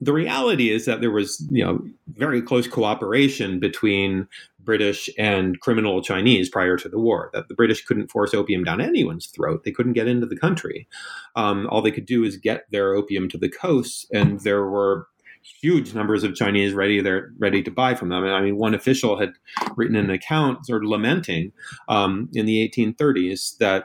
[0.00, 4.26] The reality is that there was, you know, very close cooperation between
[4.58, 7.28] British and criminal Chinese prior to the war.
[7.34, 10.88] That the British couldn't force opium down anyone's throat; they couldn't get into the country.
[11.36, 15.06] Um, all they could do is get their opium to the coast, and there were
[15.42, 18.24] huge numbers of Chinese ready there ready to buy from them.
[18.24, 19.32] And I mean, one official had
[19.76, 21.52] written an account sort of lamenting
[21.88, 23.84] um, in the 1830s that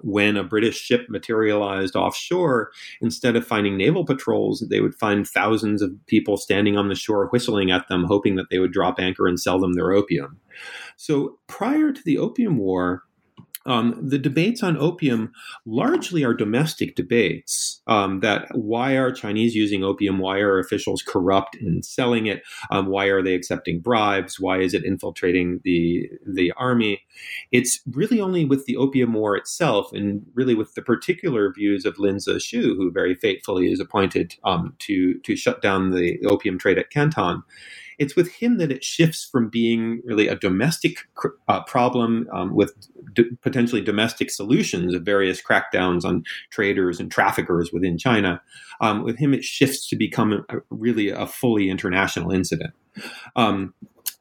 [0.00, 5.80] when a British ship materialized offshore, instead of finding naval patrols, they would find thousands
[5.80, 9.26] of people standing on the shore whistling at them, hoping that they would drop anchor
[9.26, 10.38] and sell them their opium.
[10.96, 13.04] So prior to the Opium War,
[13.66, 15.32] um, the debates on opium
[15.64, 17.82] largely are domestic debates.
[17.86, 20.18] Um, that why are Chinese using opium?
[20.18, 22.42] Why are officials corrupt in selling it?
[22.70, 24.40] Um, why are they accepting bribes?
[24.40, 27.02] Why is it infiltrating the the army?
[27.52, 31.98] It's really only with the opium war itself, and really with the particular views of
[31.98, 36.78] Lin Zexu, who very faithfully is appointed um, to to shut down the opium trade
[36.78, 37.42] at Canton
[37.98, 40.98] it's with him that it shifts from being really a domestic
[41.48, 42.74] uh, problem um, with
[43.14, 48.40] d- potentially domestic solutions of various crackdowns on traders and traffickers within China.
[48.80, 52.74] Um, with him, it shifts to become a, really a fully international incident.
[53.34, 53.74] Um,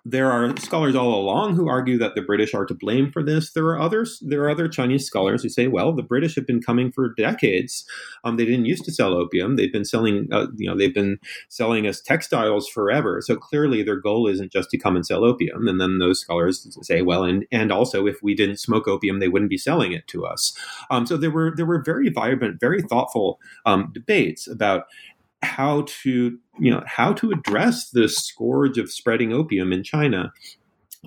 [0.07, 3.51] there are scholars all along who argue that the British are to blame for this.
[3.51, 4.21] There are others.
[4.21, 7.85] There are other Chinese scholars who say, well, the British have been coming for decades.
[8.23, 9.55] Um, they didn't used to sell opium.
[9.55, 11.17] They've been selling, uh, you know, they've been
[11.49, 13.19] selling us textiles forever.
[13.21, 15.67] So clearly, their goal isn't just to come and sell opium.
[15.67, 19.27] And then those scholars say, well, and and also, if we didn't smoke opium, they
[19.27, 20.55] wouldn't be selling it to us.
[20.91, 24.83] Um, so there were there were very vibrant, very thoughtful um, debates about
[25.45, 30.33] how to you know how to address this scourge of spreading opium in China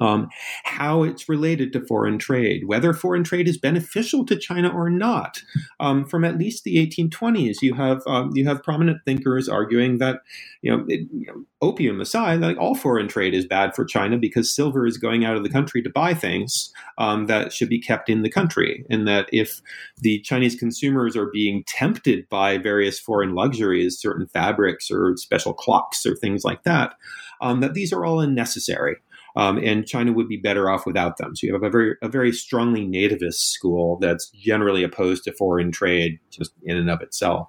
[0.00, 0.28] um,
[0.64, 5.42] how it's related to foreign trade, whether foreign trade is beneficial to China or not.
[5.80, 10.20] Um, from at least the 1820s, you have um, you have prominent thinkers arguing that
[10.62, 14.16] you know, it, you know, opium aside, like all foreign trade is bad for China
[14.16, 17.80] because silver is going out of the country to buy things um, that should be
[17.80, 19.60] kept in the country, and that if
[19.98, 26.04] the Chinese consumers are being tempted by various foreign luxuries, certain fabrics or special clocks
[26.04, 26.94] or things like that,
[27.40, 28.96] um, that these are all unnecessary
[29.36, 31.34] um, and China would be better off without them.
[31.36, 35.72] So you have a very a very strongly nativist school that's generally opposed to foreign
[35.72, 37.48] trade just in and of itself.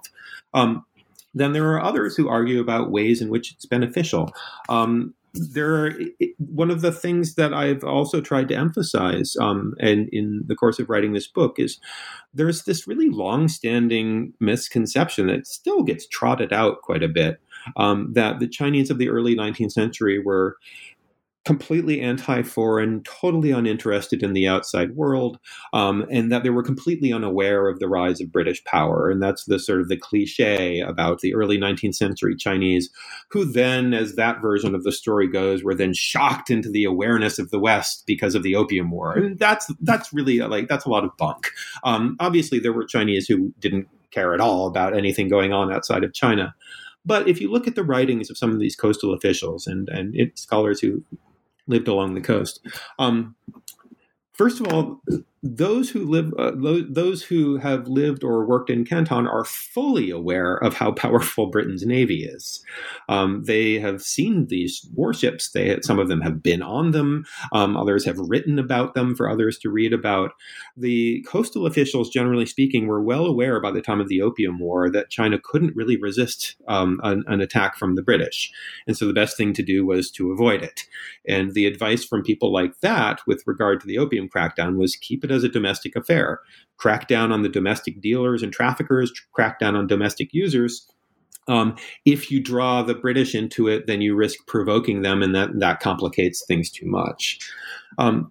[0.54, 0.84] Um,
[1.34, 4.32] then there are others who argue about ways in which it's beneficial.
[4.68, 5.92] Um, there are
[6.38, 10.80] one of the things that I've also tried to emphasize, um, and in the course
[10.80, 11.78] of writing this book, is
[12.34, 17.40] there's this really long-standing misconception that still gets trotted out quite a bit
[17.76, 20.56] um, that the Chinese of the early 19th century were
[21.44, 25.38] completely anti-foreign, totally uninterested in the outside world,
[25.72, 29.08] um, and that they were completely unaware of the rise of British power.
[29.08, 32.90] And that's the sort of the cliche about the early 19th century Chinese,
[33.30, 37.38] who then, as that version of the story goes, were then shocked into the awareness
[37.38, 39.14] of the West because of the Opium War.
[39.14, 41.48] And that's that's really like that's a lot of bunk.
[41.84, 46.04] Um, obviously, there were Chinese who didn't care at all about anything going on outside
[46.04, 46.54] of China.
[47.06, 50.14] But if you look at the writings of some of these coastal officials and and
[50.34, 51.02] scholars who
[51.70, 52.60] lived along the coast.
[52.98, 53.34] Um,
[54.32, 55.00] first of all,
[55.42, 60.56] those who live, uh, those who have lived or worked in Canton are fully aware
[60.56, 62.62] of how powerful Britain's navy is.
[63.08, 65.50] Um, they have seen these warships.
[65.50, 67.24] They some of them have been on them.
[67.52, 70.32] Um, others have written about them for others to read about.
[70.76, 74.90] The coastal officials, generally speaking, were well aware by the time of the Opium War
[74.90, 78.52] that China couldn't really resist um, an, an attack from the British,
[78.86, 80.82] and so the best thing to do was to avoid it.
[81.26, 85.24] And the advice from people like that, with regard to the opium crackdown, was keep
[85.24, 86.40] it it as a domestic affair.
[86.76, 90.90] Crack down on the domestic dealers and traffickers, crack down on domestic users.
[91.48, 95.58] Um, if you draw the British into it, then you risk provoking them, and that,
[95.58, 97.38] that complicates things too much.
[97.98, 98.30] Um,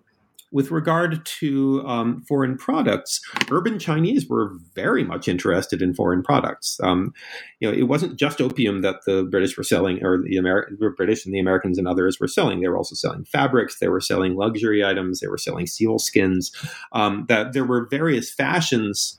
[0.51, 3.21] with regard to um, foreign products,
[3.51, 6.79] urban Chinese were very much interested in foreign products.
[6.81, 7.13] Um,
[7.59, 10.89] you know, it wasn't just opium that the British were selling, or the, Ameri- the
[10.89, 12.61] British and the Americans and others were selling.
[12.61, 13.79] They were also selling fabrics.
[13.79, 15.19] They were selling luxury items.
[15.19, 16.51] They were selling seal skins.
[16.93, 19.18] Um, that there were various fashions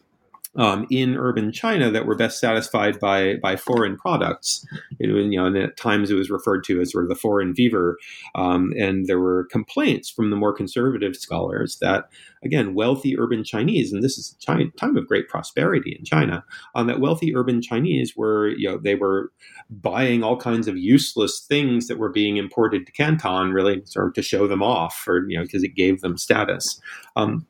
[0.57, 4.67] um, in urban China that were best satisfied by by foreign products.
[4.99, 7.55] It, you know, and at times it was referred to as sort of the foreign
[7.55, 7.99] fever.
[8.35, 12.09] Um, and there were complaints from the more conservative scholars that,
[12.45, 16.45] again, wealthy urban Chinese, and this is a time of great prosperity in China,
[16.75, 19.33] um, that wealthy urban Chinese were, you know, they were
[19.71, 24.15] buying all kinds of useless things that were being imported to Canton, really sort of
[24.15, 26.81] to show them off, or you know, because it gave them status.
[27.15, 27.47] Um,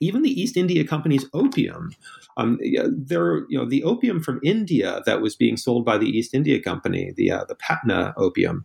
[0.00, 1.90] even the East India Company's opium
[2.36, 2.58] um,
[2.90, 6.60] there, you know, the opium from India that was being sold by the East India
[6.60, 8.64] Company, the uh, the Patna opium,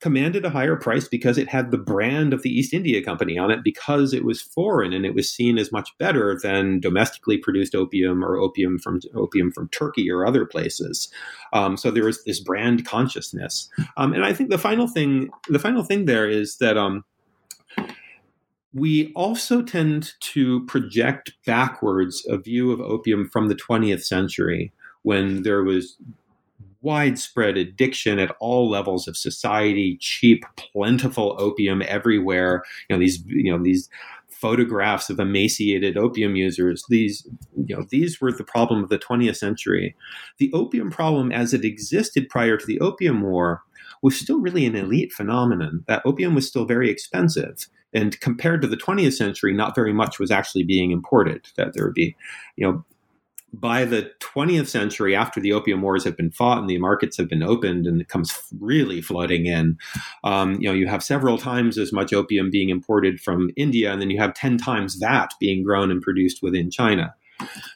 [0.00, 3.50] commanded a higher price because it had the brand of the East India Company on
[3.50, 7.74] it because it was foreign and it was seen as much better than domestically produced
[7.74, 11.10] opium or opium from opium from Turkey or other places.
[11.52, 15.58] Um, so there was this brand consciousness, um, and I think the final thing, the
[15.58, 16.76] final thing there is that.
[16.76, 17.04] Um,
[18.74, 25.42] we also tend to project backwards a view of opium from the 20th century when
[25.42, 25.96] there was
[26.80, 32.64] widespread addiction at all levels of society cheap plentiful opium everywhere.
[32.88, 33.88] You know these you know these
[34.28, 37.24] photographs of emaciated opium users these
[37.64, 39.94] you know these were the problem of the 20th century.
[40.38, 43.62] The opium problem as it existed prior to the opium war
[44.00, 45.84] was still really an elite phenomenon.
[45.86, 50.18] That opium was still very expensive and compared to the 20th century, not very much
[50.18, 51.48] was actually being imported.
[51.56, 52.16] That there would be,
[52.56, 52.84] you know,
[53.52, 57.28] by the 20th century, after the opium wars have been fought and the markets have
[57.28, 59.76] been opened and it comes really flooding in,
[60.24, 64.00] um, you know, you have several times as much opium being imported from India, and
[64.00, 67.14] then you have 10 times that being grown and produced within China.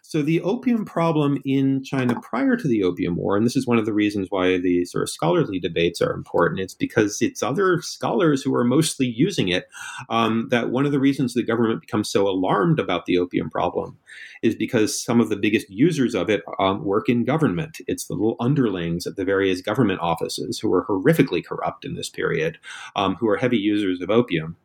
[0.03, 3.79] So the opium problem in China prior to the Opium War, and this is one
[3.79, 6.61] of the reasons why the sort of scholarly debates are important.
[6.61, 9.69] It's because it's other scholars who are mostly using it.
[10.09, 13.99] Um, that one of the reasons the government becomes so alarmed about the opium problem
[14.43, 17.79] is because some of the biggest users of it um, work in government.
[17.87, 22.09] It's the little underlings at the various government offices who are horrifically corrupt in this
[22.09, 22.59] period,
[22.95, 24.57] um, who are heavy users of opium.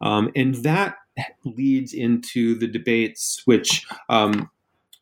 [0.00, 0.96] Um, and that
[1.44, 4.50] leads into the debates, which um,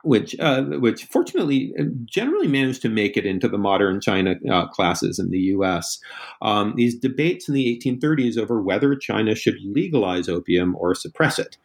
[0.03, 4.67] which uh, which fortunately uh, generally managed to make it into the modern China uh,
[4.69, 5.99] classes in the U.S.
[6.43, 11.59] Um, these debates in the 1830s over whether China should legalize opium or suppress it.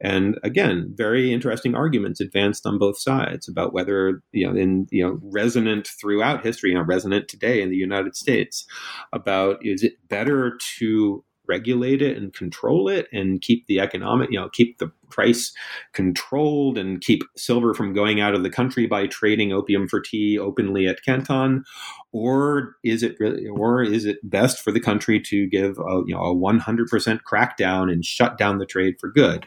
[0.00, 5.04] And again, very interesting arguments advanced on both sides about whether, you know, in you
[5.04, 8.66] know, resonant throughout history, you know, resonant today in the United States,
[9.12, 14.38] about is it better to regulate it and control it and keep the economic, you
[14.38, 15.52] know, keep the price
[15.92, 20.38] controlled and keep silver from going out of the country by trading opium for tea
[20.38, 21.64] openly at Canton?
[22.12, 26.14] Or is it really, or is it best for the country to give a, you
[26.14, 29.46] know, a 100% crackdown and shut down the trade for good?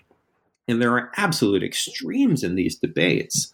[0.68, 3.52] And there are absolute extremes in these debates.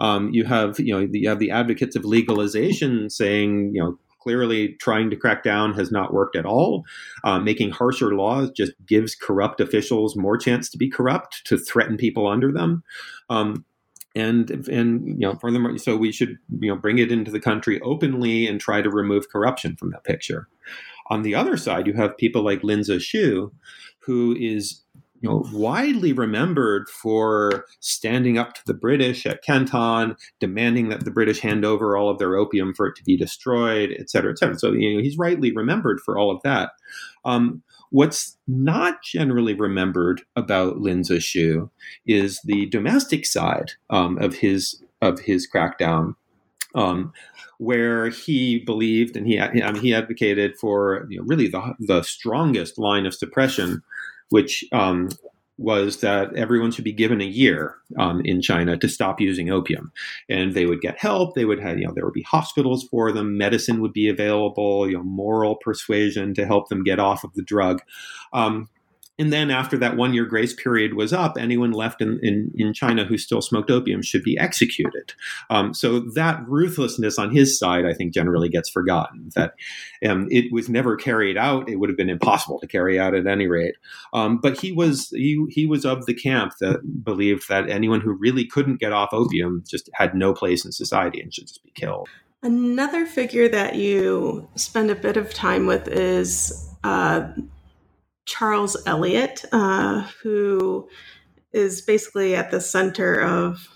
[0.00, 4.74] Um, you have, you know, you have the advocates of legalization saying, you know, clearly
[4.80, 6.84] trying to crack down has not worked at all.
[7.24, 11.96] Uh, making harsher laws just gives corrupt officials more chance to be corrupt, to threaten
[11.96, 12.82] people under them.
[13.30, 13.64] Um,
[14.14, 17.80] and and you know furthermore so we should you know bring it into the country
[17.82, 20.48] openly and try to remove corruption from that picture
[21.08, 23.50] on the other side you have people like lin zexu
[24.00, 24.82] who is
[25.20, 31.10] you know, widely remembered for standing up to the British at Canton, demanding that the
[31.10, 34.38] British hand over all of their opium for it to be destroyed, et cetera, et
[34.38, 34.58] cetera.
[34.58, 36.70] So, you know, he's rightly remembered for all of that.
[37.24, 41.70] Um, what's not generally remembered about Lin Zexu
[42.06, 46.14] is the domestic side um, of his of his crackdown.
[46.74, 47.12] Um,
[47.56, 49.40] where he believed and he
[49.80, 53.82] he advocated for you know, really the the strongest line of suppression
[54.30, 55.08] which um,
[55.58, 59.92] was that everyone should be given a year um, in China to stop using opium,
[60.28, 61.34] and they would get help.
[61.34, 63.36] They would have, you know, there would be hospitals for them.
[63.36, 64.88] Medicine would be available.
[64.88, 67.82] You know, moral persuasion to help them get off of the drug.
[68.32, 68.68] Um,
[69.18, 72.72] and then after that one year grace period was up, anyone left in, in, in
[72.72, 75.12] China who still smoked opium should be executed.
[75.50, 79.30] Um, so that ruthlessness on his side, I think, generally gets forgotten.
[79.34, 79.54] That
[80.06, 81.68] um, it was never carried out.
[81.68, 83.74] It would have been impossible to carry out at any rate.
[84.12, 88.12] Um, but he was he, he was of the camp that believed that anyone who
[88.12, 91.72] really couldn't get off opium just had no place in society and should just be
[91.72, 92.08] killed.
[92.42, 97.26] Another figure that you spend a bit of time with is uh,
[98.28, 100.86] Charles Eliot, uh, who
[101.52, 103.66] is basically at the center of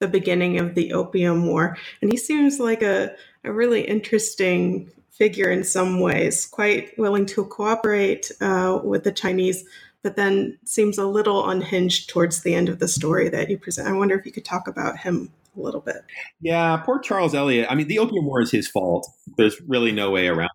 [0.00, 1.78] the beginning of the Opium War.
[2.02, 7.44] And he seems like a, a really interesting figure in some ways, quite willing to
[7.46, 9.64] cooperate uh, with the Chinese,
[10.02, 13.88] but then seems a little unhinged towards the end of the story that you present.
[13.88, 16.04] I wonder if you could talk about him a little bit.
[16.42, 17.66] Yeah, poor Charles Eliot.
[17.70, 19.10] I mean, the Opium War is his fault.
[19.38, 20.50] There's really no way around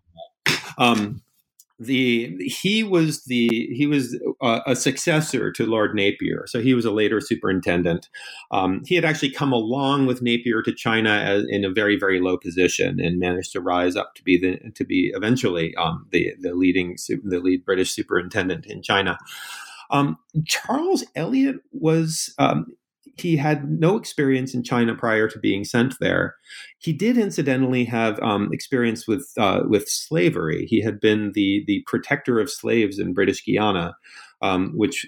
[0.46, 0.60] that.
[0.78, 1.22] Um,
[1.78, 6.86] the he was the he was a, a, successor to Lord Napier, so he was
[6.86, 8.08] a later superintendent.
[8.50, 12.18] Um, he had actually come along with Napier to China as, in a very very
[12.18, 16.32] low position and managed to rise up to be the to be eventually um, the
[16.40, 19.18] the leading the lead British superintendent in China.
[19.90, 20.16] Um,
[20.46, 22.66] Charles Eliot was um,
[23.16, 26.36] he had no experience in China prior to being sent there.
[26.78, 30.66] He did incidentally have um, experience with uh, with slavery.
[30.66, 33.96] He had been the the protector of slaves in British Guiana,
[34.42, 35.06] um, which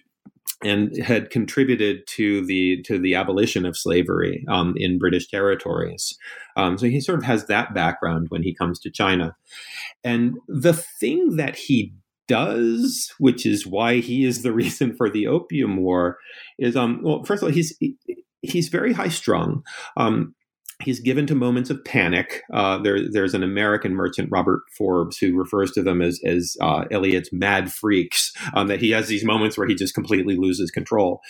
[0.65, 6.17] and had contributed to the to the abolition of slavery um, in British territories.
[6.57, 9.37] Um, so he sort of has that background when he comes to China.
[10.03, 11.95] And the thing that he
[12.29, 16.19] does, which is why he is the reason for the Opium War,
[16.59, 17.77] is um well first of all he's
[18.43, 19.63] he's very high strung.
[19.97, 20.35] Um,
[20.83, 22.43] he's given to moments of panic.
[22.53, 26.85] Uh, there, there's an American merchant, Robert Forbes, who refers to them as, as uh,
[26.91, 31.21] Eliot's mad freaks, um, that he has these moments where he just completely loses control.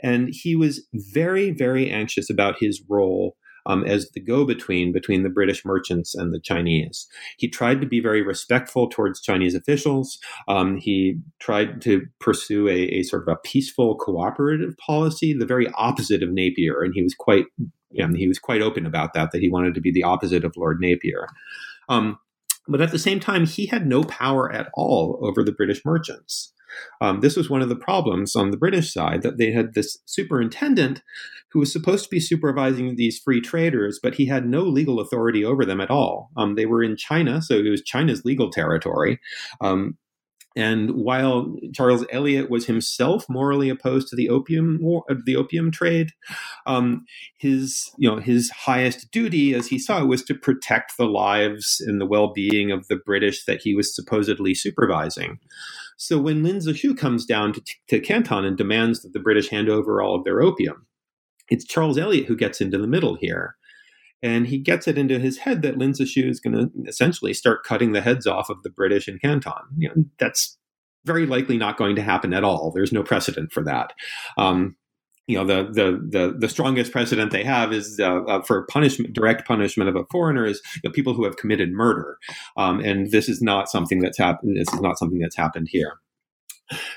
[0.00, 3.36] And he was very, very anxious about his role
[3.66, 7.06] um, as the go between between the British merchants and the Chinese.
[7.36, 10.18] He tried to be very respectful towards Chinese officials.
[10.48, 15.68] Um, he tried to pursue a, a, sort of a peaceful, cooperative policy, the very
[15.74, 17.46] opposite of Napier, and he was quite
[17.90, 19.32] you know, he was quite open about that.
[19.32, 21.28] That he wanted to be the opposite of Lord Napier.
[21.88, 22.18] Um,
[22.68, 26.52] but at the same time, he had no power at all over the British merchants.
[27.00, 29.98] Um, this was one of the problems on the British side that they had this
[30.06, 31.02] superintendent
[31.52, 35.44] who was supposed to be supervising these free traders, but he had no legal authority
[35.44, 36.30] over them at all.
[36.36, 39.20] Um, they were in China, so it was China's legal territory.
[39.60, 39.98] Um,
[40.56, 45.70] and while Charles Eliot was himself morally opposed to the opium war, uh, the opium
[45.70, 46.10] trade,
[46.66, 47.04] um,
[47.38, 52.00] his you know his highest duty, as he saw, was to protect the lives and
[52.00, 55.38] the well-being of the British that he was supposedly supervising.
[55.96, 59.68] So when Lin Zexu comes down to, to Canton and demands that the British hand
[59.68, 60.86] over all of their opium,
[61.48, 63.56] it's Charles Eliot who gets into the middle here.
[64.22, 67.64] And he gets it into his head that Lin Zexu is going to essentially start
[67.64, 69.52] cutting the heads off of the British in Canton.
[69.76, 70.56] You know, that's
[71.04, 72.70] very likely not going to happen at all.
[72.70, 73.92] There's no precedent for that.
[74.38, 74.76] Um,
[75.26, 79.14] you know the the the, the strongest precedent they have is uh, uh, for punishment
[79.14, 82.18] direct punishment of a foreigner is you know, people who have committed murder
[82.56, 86.00] um, and this is not something that's happened this is not something that's happened here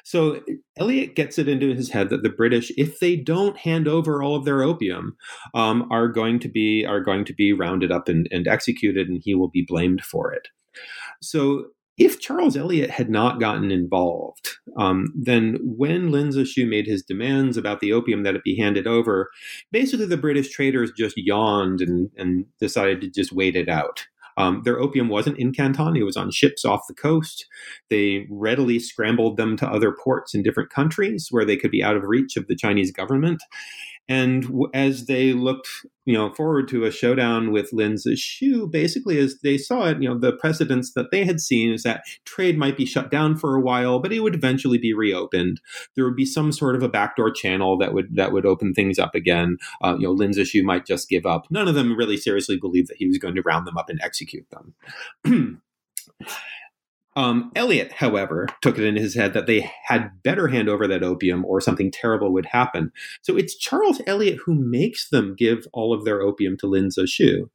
[0.03, 0.41] so
[0.77, 4.35] Eliot gets it into his head that the British, if they don't hand over all
[4.35, 5.17] of their opium,
[5.53, 9.21] um, are going to be are going to be rounded up and, and executed, and
[9.23, 10.47] he will be blamed for it.
[11.21, 11.65] So
[11.97, 17.55] if Charles Eliot had not gotten involved, um, then when Lin Zexu made his demands
[17.55, 19.29] about the opium that it be handed over,
[19.71, 24.05] basically the British traders just yawned and, and decided to just wait it out.
[24.37, 27.45] Um, their opium wasn't in Canton, it was on ships off the coast.
[27.89, 31.95] They readily scrambled them to other ports in different countries where they could be out
[31.95, 33.41] of reach of the Chinese government.
[34.07, 35.67] And as they looked,
[36.05, 40.07] you know, forward to a showdown with Lin Zexu, basically as they saw it, you
[40.07, 43.55] know, the precedents that they had seen is that trade might be shut down for
[43.55, 45.59] a while, but it would eventually be reopened.
[45.95, 48.99] There would be some sort of a backdoor channel that would that would open things
[48.99, 49.57] up again.
[49.81, 51.47] Uh, you know, Lin Zexu might just give up.
[51.49, 53.99] None of them really seriously believed that he was going to round them up and
[54.03, 55.61] execute them.
[57.15, 57.51] Um,
[57.93, 61.61] however, took it in his head that they had better hand over that opium or
[61.61, 62.91] something terrible would happen.
[63.21, 67.49] So it's Charles Eliot who makes them give all of their opium to Lin Zexu.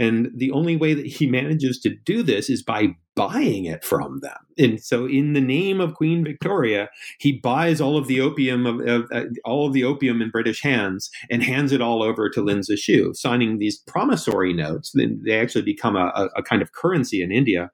[0.00, 4.20] And the only way that he manages to do this is by buying it from
[4.20, 4.38] them.
[4.56, 6.88] And so, in the name of Queen Victoria,
[7.18, 10.62] he buys all of the opium of, of uh, all of the opium in British
[10.62, 14.92] hands and hands it all over to Lin Zexu, signing these promissory notes.
[14.94, 17.70] Then they actually become a, a, a kind of currency in India.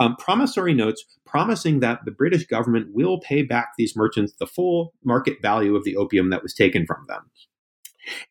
[0.00, 4.94] Um, promissory notes promising that the British government will pay back these merchants the full
[5.04, 7.30] market value of the opium that was taken from them.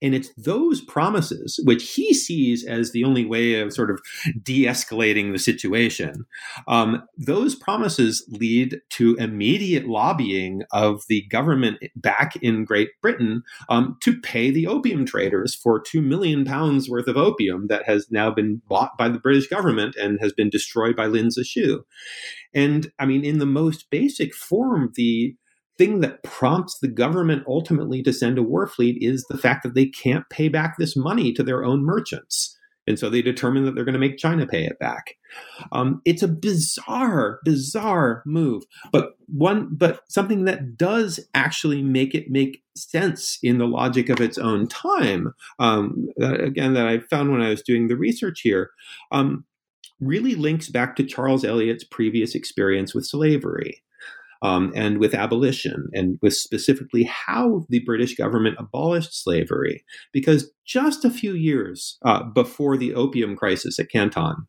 [0.01, 3.99] And it's those promises, which he sees as the only way of sort of
[4.41, 6.25] de escalating the situation,
[6.67, 13.97] um, those promises lead to immediate lobbying of the government back in Great Britain um,
[14.01, 18.32] to pay the opium traders for two million pounds worth of opium that has now
[18.32, 21.82] been bought by the British government and has been destroyed by Lin Zexu.
[22.53, 25.36] And I mean, in the most basic form, the
[25.78, 29.75] thing that prompts the government ultimately to send a war fleet is the fact that
[29.75, 32.57] they can't pay back this money to their own merchants.
[32.88, 35.15] And so they determine that they're going to make China pay it back.
[35.73, 38.63] Um, it's a bizarre, bizarre move,
[38.93, 44.21] but one, but something that does actually make it make sense in the logic of
[44.21, 45.34] its own time.
[45.59, 48.71] Um, again, that I found when I was doing the research here,
[49.11, 49.43] um,
[49.99, 53.84] really links back to Charles Eliot's previous experience with slavery
[54.41, 59.83] um, and with abolition, and with specifically how the British government abolished slavery.
[60.11, 64.47] Because just a few years uh, before the opium crisis at Canton,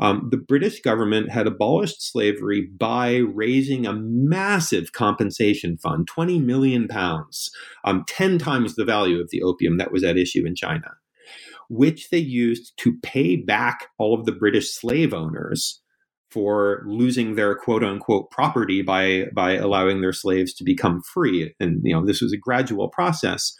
[0.00, 6.88] um, the British government had abolished slavery by raising a massive compensation fund, 20 million
[6.88, 7.50] pounds,
[7.84, 10.90] um, 10 times the value of the opium that was at issue in China,
[11.68, 15.81] which they used to pay back all of the British slave owners
[16.32, 21.54] for losing their quote unquote property by by allowing their slaves to become free.
[21.60, 23.56] And you know this was a gradual process.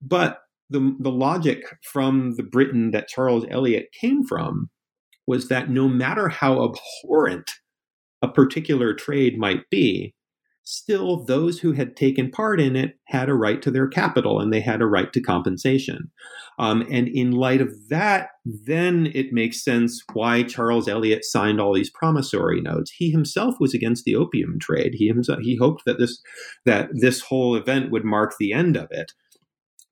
[0.00, 0.38] But
[0.70, 4.70] the the logic from the Britain that Charles Eliot came from
[5.26, 7.50] was that no matter how abhorrent
[8.22, 10.14] a particular trade might be
[10.64, 14.52] still those who had taken part in it had a right to their capital and
[14.52, 16.10] they had a right to compensation.
[16.58, 21.74] Um, and in light of that, then it makes sense why Charles Eliot signed all
[21.74, 22.92] these promissory notes.
[22.96, 24.92] He himself was against the opium trade.
[24.94, 26.20] He himself, he hoped that this
[26.64, 29.12] that this whole event would mark the end of it.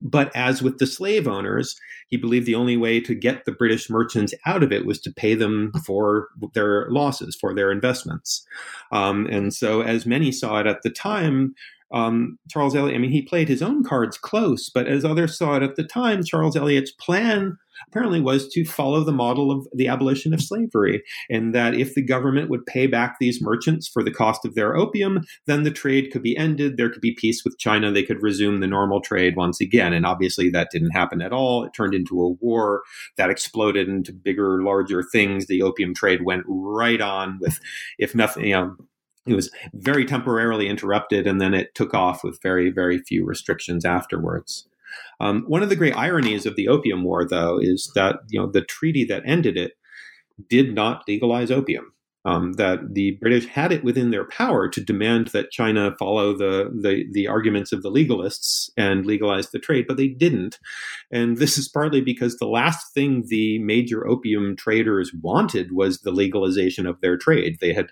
[0.01, 1.75] But as with the slave owners,
[2.07, 5.13] he believed the only way to get the British merchants out of it was to
[5.13, 8.45] pay them for their losses, for their investments.
[8.91, 11.55] Um, and so, as many saw it at the time,
[11.93, 15.55] um, Charles Eliot, I mean, he played his own cards close, but as others saw
[15.55, 19.87] it at the time, Charles Eliot's plan apparently was to follow the model of the
[19.87, 24.11] abolition of slavery, and that if the government would pay back these merchants for the
[24.11, 26.77] cost of their opium, then the trade could be ended.
[26.77, 27.91] There could be peace with China.
[27.91, 29.93] They could resume the normal trade once again.
[29.93, 31.63] And obviously, that didn't happen at all.
[31.63, 32.83] It turned into a war
[33.17, 35.47] that exploded into bigger, larger things.
[35.47, 37.59] The opium trade went right on with,
[37.97, 38.75] if nothing, you know,
[39.27, 43.85] it was very temporarily interrupted and then it took off with very very few restrictions
[43.85, 44.67] afterwards
[45.19, 48.47] um, one of the great ironies of the Opium War, though, is that you know
[48.47, 49.73] the treaty that ended it
[50.49, 51.93] did not legalize opium.
[52.23, 56.69] Um, that the British had it within their power to demand that China follow the,
[56.71, 60.59] the, the arguments of the legalists and legalize the trade, but they didn't.
[61.11, 66.11] And this is partly because the last thing the major opium traders wanted was the
[66.11, 67.57] legalization of their trade.
[67.59, 67.87] They had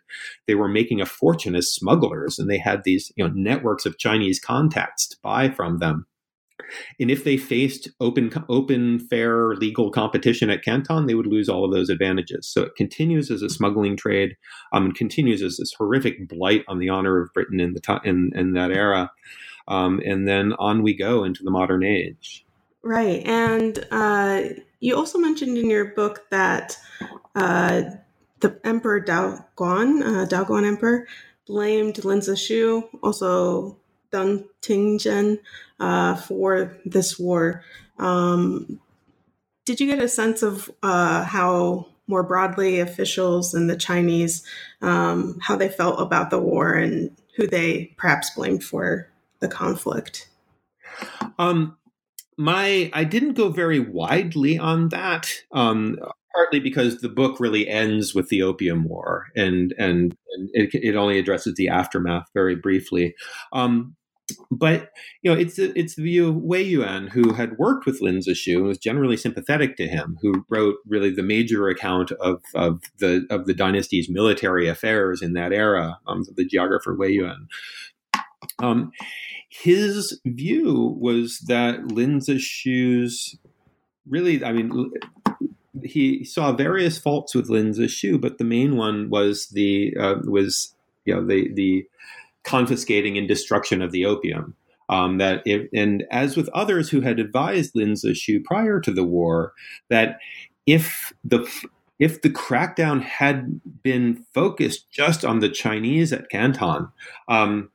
[0.46, 3.98] they were making a fortune as smugglers, and they had these you know networks of
[3.98, 6.06] Chinese contacts to buy from them.
[7.00, 11.66] And if they faced open, open, fair, legal competition at Canton, they would lose all
[11.66, 12.48] of those advantages.
[12.48, 14.36] So it continues as a smuggling trade,
[14.74, 18.32] um, and continues as this horrific blight on the honor of Britain in the in,
[18.36, 19.12] in that era.
[19.68, 22.46] Um, and then on we go into the modern age.
[22.82, 24.42] Right, and uh,
[24.80, 26.78] you also mentioned in your book that
[27.36, 27.82] uh,
[28.40, 31.06] the Emperor Daoguang, uh, Daoguang Emperor,
[31.46, 33.78] blamed Lin Zexu, also
[34.12, 35.40] Deng Tingzhen
[35.80, 37.64] uh, for this war.
[37.98, 38.80] Um,
[39.66, 44.44] did you get a sense of uh, how more broadly officials and the Chinese
[44.82, 49.08] um, how they felt about the war and who they perhaps blamed for
[49.40, 50.28] the conflict?
[51.38, 51.78] Um,
[52.38, 55.32] my I didn't go very widely on that.
[55.52, 56.00] Um,
[56.34, 60.96] partly because the book really ends with the Opium War, and and, and it, it,
[60.96, 63.16] only addresses the aftermath very briefly.
[63.52, 63.96] Um,
[64.52, 68.20] but you know, it's it's the view of Wei Yuan, who had worked with Lin
[68.20, 72.82] Zexu and was generally sympathetic to him, who wrote really the major account of, of
[72.98, 76.00] the of the dynasty's military affairs in that era.
[76.08, 77.48] Um, the geographer Wei Yuan.
[78.60, 78.92] Um,
[79.50, 83.38] his view was that Lin Zexu's
[84.08, 84.92] really, I mean,
[85.84, 90.76] he saw various faults with Lin Zexu, but the main one was the uh, was
[91.06, 91.86] you know the the
[92.44, 94.56] confiscating and destruction of the opium.
[94.90, 99.04] Um, that if, and as with others who had advised Lin Zexu prior to the
[99.04, 99.54] war,
[99.90, 100.18] that
[100.66, 101.48] if the
[102.00, 106.88] if the crackdown had been focused just on the Chinese at Canton,
[107.28, 107.70] um,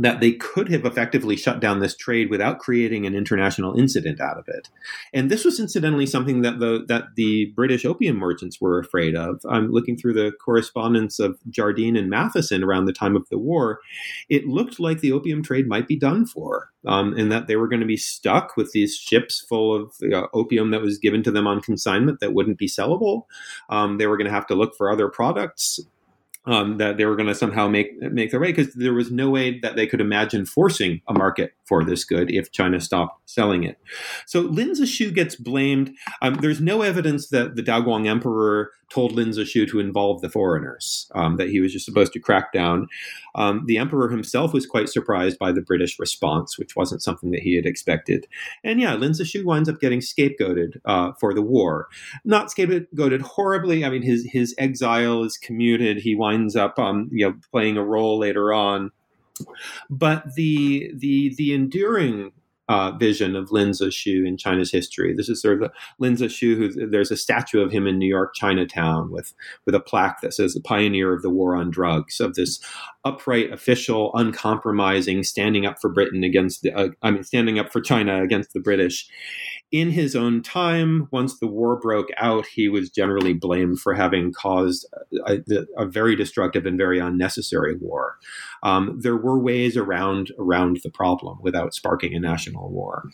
[0.00, 4.38] that they could have effectively shut down this trade without creating an international incident out
[4.38, 4.68] of it.
[5.12, 9.40] And this was incidentally something that the that the British opium merchants were afraid of.
[9.48, 13.80] I'm looking through the correspondence of Jardine and Matheson around the time of the war.
[14.30, 17.68] It looked like the opium trade might be done for, um, and that they were
[17.68, 19.92] going to be stuck with these ships full of
[20.32, 23.24] opium that was given to them on consignment that wouldn't be sellable.
[23.68, 25.78] Um, they were going to have to look for other products
[26.46, 29.30] um, that they were going to somehow make make their way because there was no
[29.30, 33.62] way that they could imagine forcing a market for this good if China stopped selling
[33.62, 33.78] it.
[34.26, 35.92] So Lin Zexu gets blamed.
[36.22, 41.08] Um, there's no evidence that the Daoguang emperor told Lin Zexu to involve the foreigners,
[41.14, 42.88] um, that he was just supposed to crack down.
[43.36, 47.42] Um, the emperor himself was quite surprised by the British response, which wasn't something that
[47.42, 48.26] he had expected.
[48.64, 51.86] And yeah, Lin Zexu winds up getting scapegoated uh, for the war.
[52.24, 53.84] Not scapegoated horribly.
[53.84, 55.98] I mean, his his exile is commuted.
[55.98, 58.90] He winds up, um, you know, playing a role later on.
[59.88, 62.32] But the the the enduring
[62.70, 65.12] uh, vision of Lin Zexu in China's history.
[65.12, 68.32] This is sort of Lin Zexu, who there's a statue of him in New York
[68.32, 69.34] Chinatown with
[69.66, 72.60] with a plaque that says "the pioneer of the war on drugs." Of this
[73.04, 77.80] upright official, uncompromising, standing up for Britain against the, uh, I mean, standing up for
[77.80, 79.08] China against the British.
[79.72, 84.32] In his own time, once the war broke out, he was generally blamed for having
[84.32, 84.84] caused
[85.26, 85.38] a,
[85.76, 88.16] a very destructive and very unnecessary war.
[88.64, 93.10] Um, there were ways around around the problem without sparking a national war.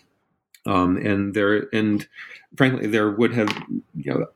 [0.64, 2.09] Um, and there, and
[2.57, 3.50] frankly, there would have,
[3.94, 4.26] you know,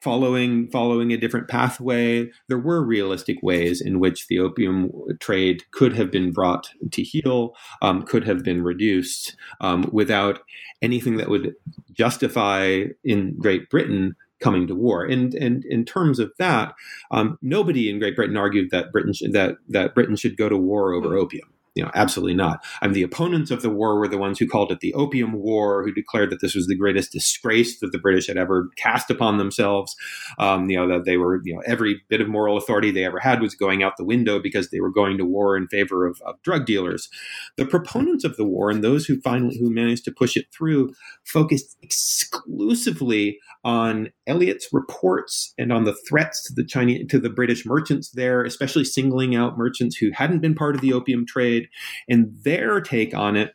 [0.00, 2.30] following following a different pathway.
[2.48, 4.90] There were realistic ways in which the opium
[5.20, 10.40] trade could have been brought to heel um, could have been reduced um, without
[10.82, 11.54] anything that would
[11.92, 15.04] justify in great britain coming to war.
[15.04, 16.74] And and in terms of that
[17.10, 20.56] um, nobody in great britain argued that britain sh- that that britain should go to
[20.56, 22.64] war over opium you know, absolutely not.
[22.82, 25.32] I mean, the opponents of the war were the ones who called it the Opium
[25.32, 29.12] War, who declared that this was the greatest disgrace that the British had ever cast
[29.12, 29.94] upon themselves.
[30.40, 33.20] Um, you know, that they were, you know, every bit of moral authority they ever
[33.20, 36.20] had was going out the window because they were going to war in favor of,
[36.22, 37.08] of drug dealers.
[37.56, 40.92] The proponents of the war and those who finally who managed to push it through
[41.24, 47.64] focused exclusively on Eliot's reports and on the threats to the Chinese to the British
[47.64, 51.67] merchants there, especially singling out merchants who hadn't been part of the opium trade
[52.08, 53.54] and their take on it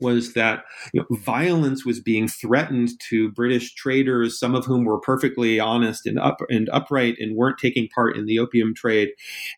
[0.00, 5.00] was that you know, violence was being threatened to British traders, some of whom were
[5.00, 9.10] perfectly honest and up and upright and weren't taking part in the opium trade,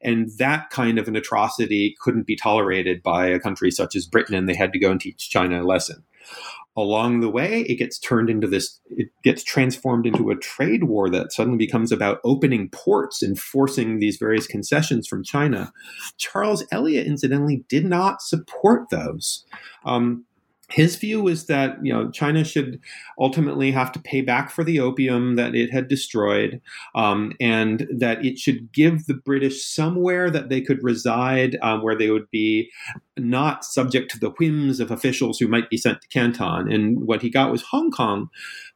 [0.03, 4.34] and that kind of an atrocity couldn't be tolerated by a country such as Britain,
[4.34, 6.05] and they had to go and teach China a lesson
[6.76, 11.10] along the way it gets turned into this it gets transformed into a trade war
[11.10, 15.72] that suddenly becomes about opening ports and forcing these various concessions from china.
[16.16, 19.44] Charles eliot incidentally did not support those.
[19.84, 20.24] Um,
[20.70, 22.80] his view was that you know China should
[23.18, 26.60] ultimately have to pay back for the opium that it had destroyed,
[26.94, 31.96] um, and that it should give the British somewhere that they could reside, um, where
[31.96, 32.70] they would be
[33.18, 36.70] not subject to the whims of officials who might be sent to Canton.
[36.70, 38.28] And what he got was Hong Kong,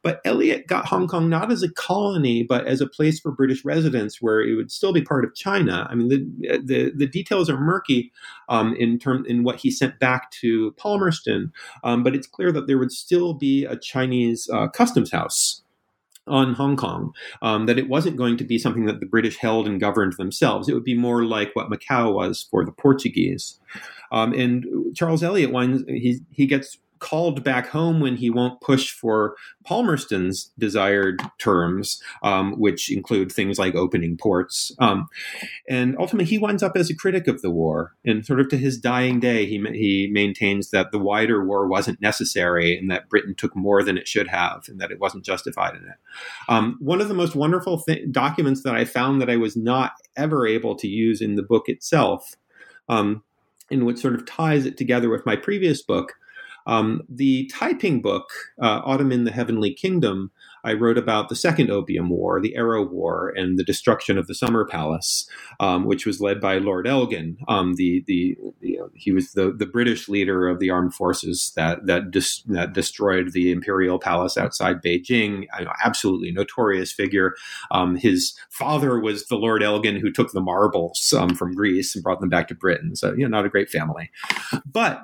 [0.05, 3.65] but Eliot got Hong Kong not as a colony, but as a place for British
[3.65, 5.87] residents where it would still be part of China.
[5.89, 8.13] I mean, the the, the details are murky
[8.47, 11.51] um, in term in what he sent back to Palmerston,
[11.83, 15.63] um, but it's clear that there would still be a Chinese uh, customs house
[16.27, 19.67] on Hong Kong, um, that it wasn't going to be something that the British held
[19.67, 20.69] and governed themselves.
[20.69, 23.59] It would be more like what Macau was for the Portuguese.
[24.11, 28.91] Um, and Charles Eliot, when he he gets called back home when he won't push
[28.91, 34.71] for Palmerston's desired terms, um, which include things like opening ports.
[34.79, 35.07] Um,
[35.69, 37.95] and ultimately, he winds up as a critic of the war.
[38.05, 42.01] And sort of to his dying day, he, he maintains that the wider war wasn't
[42.01, 45.75] necessary and that Britain took more than it should have and that it wasn't justified
[45.75, 45.97] in it.
[46.47, 49.93] Um, one of the most wonderful th- documents that I found that I was not
[50.15, 52.35] ever able to use in the book itself.
[52.87, 53.23] Um,
[53.71, 56.13] and what sort of ties it together with my previous book
[56.65, 58.29] um, the Taiping book,
[58.61, 60.31] uh, Autumn in the Heavenly Kingdom,
[60.65, 64.33] I wrote about the Second Opium War, the Arrow War, and the destruction of the
[64.33, 67.37] Summer Palace, um, which was led by Lord Elgin.
[67.47, 71.85] Um, the, the, the he was the, the British leader of the armed forces that
[71.85, 75.45] that, dis, that destroyed the imperial palace outside Beijing.
[75.83, 77.35] absolutely notorious figure.
[77.69, 82.03] Um, his father was the Lord Elgin who took the marbles um, from Greece and
[82.03, 82.95] brought them back to Britain.
[82.95, 84.09] So, you know, not a great family.
[84.65, 85.03] But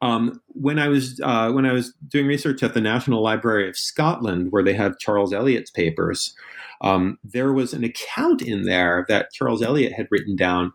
[0.00, 3.76] um, when I was uh, when I was doing research at the National Library of
[3.76, 6.34] Scotland, where they have Charles Eliot's papers,
[6.80, 10.72] um, there was an account in there that Charles Eliot had written down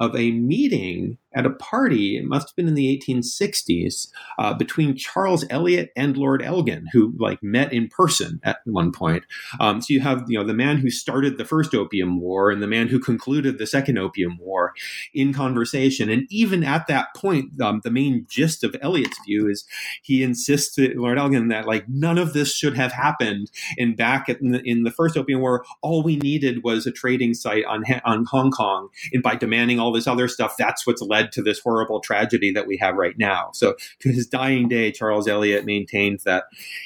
[0.00, 4.08] of a meeting at a party, it must have been in the 1860s,
[4.38, 9.24] uh, between Charles Eliot and Lord Elgin, who like met in person at one point.
[9.60, 12.62] Um, so you have you know the man who started the first Opium War and
[12.62, 14.74] the man who concluded the second Opium War
[15.14, 16.10] in conversation.
[16.10, 19.64] And even at that point, um, the main gist of Eliot's view is
[20.02, 23.50] he insists to Lord Elgin that like none of this should have happened.
[23.78, 27.34] And back in the, in the first Opium War, all we needed was a trading
[27.34, 31.21] site on on Hong Kong, and by demanding all this other stuff, that's what's led
[31.22, 33.50] led to this horrible tragedy that we have right now.
[33.52, 36.44] So to his dying day, Charles Eliot maintained that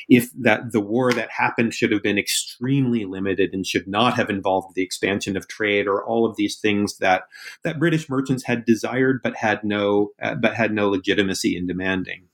[0.08, 4.30] if that the war that happened should have been extremely limited and should not have
[4.30, 7.24] involved the expansion of trade or all of these things that
[7.62, 12.28] that British merchants had desired but had no uh, but had no legitimacy in demanding.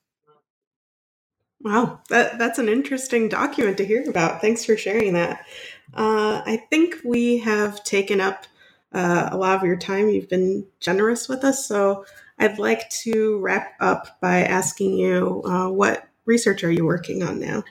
[1.60, 4.40] Wow, that, that's an interesting document to hear about.
[4.40, 5.46] Thanks for sharing that.
[5.94, 8.46] Uh, I think we have taken up
[8.94, 10.08] uh, a lot of your time.
[10.08, 11.66] You've been generous with us.
[11.66, 12.04] So
[12.38, 17.40] I'd like to wrap up by asking you uh, what research are you working on
[17.40, 17.64] now?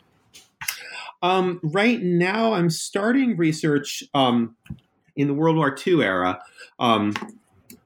[1.22, 4.56] Um, right now, I'm starting research um,
[5.16, 6.42] in the World War II era
[6.80, 7.14] um,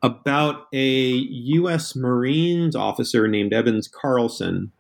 [0.02, 1.96] about a U.S.
[1.96, 4.72] Marines officer named Evans Carlson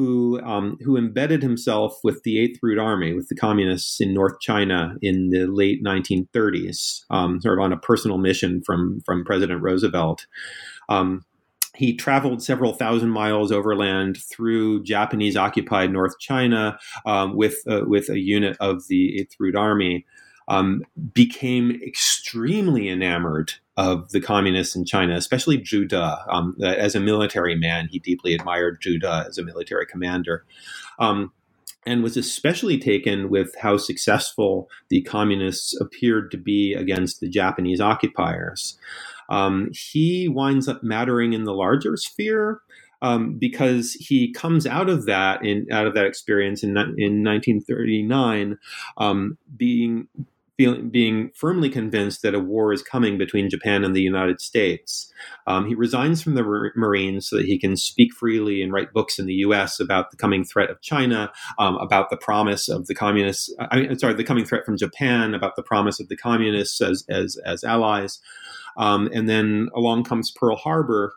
[0.00, 4.40] who um, who embedded himself with the Eighth Route Army, with the communists in North
[4.40, 9.62] China in the late 1930s, um, sort of on a personal mission from from President
[9.62, 10.26] Roosevelt.
[10.88, 11.26] Um,
[11.76, 18.08] he traveled several thousand miles overland through Japanese occupied North China um, with uh, with
[18.08, 20.06] a unit of the Eighth Route Army
[20.48, 20.82] um,
[21.12, 25.90] became extremely enamored of the communists in China, especially Zhu.
[26.28, 30.44] Um, as a military man, he deeply admired Zhu as a military commander.
[30.98, 31.32] Um,
[31.86, 37.80] and was especially taken with how successful the communists appeared to be against the Japanese
[37.80, 38.78] occupiers.
[39.30, 42.60] Um, he winds up mattering in the larger sphere
[43.00, 48.58] um, because he comes out of that in out of that experience in in 1939,
[48.98, 50.06] um, being
[50.66, 55.12] being firmly convinced that a war is coming between Japan and the United States.
[55.46, 56.42] Um, he resigns from the
[56.76, 59.80] Marines so that he can speak freely and write books in the U.S.
[59.80, 63.54] about the coming threat of China, um, about the promise of the communists.
[63.58, 67.04] I mean, sorry, the coming threat from Japan, about the promise of the communists as
[67.08, 68.20] as, as allies.
[68.76, 71.12] Um, and then along comes Pearl Harbor,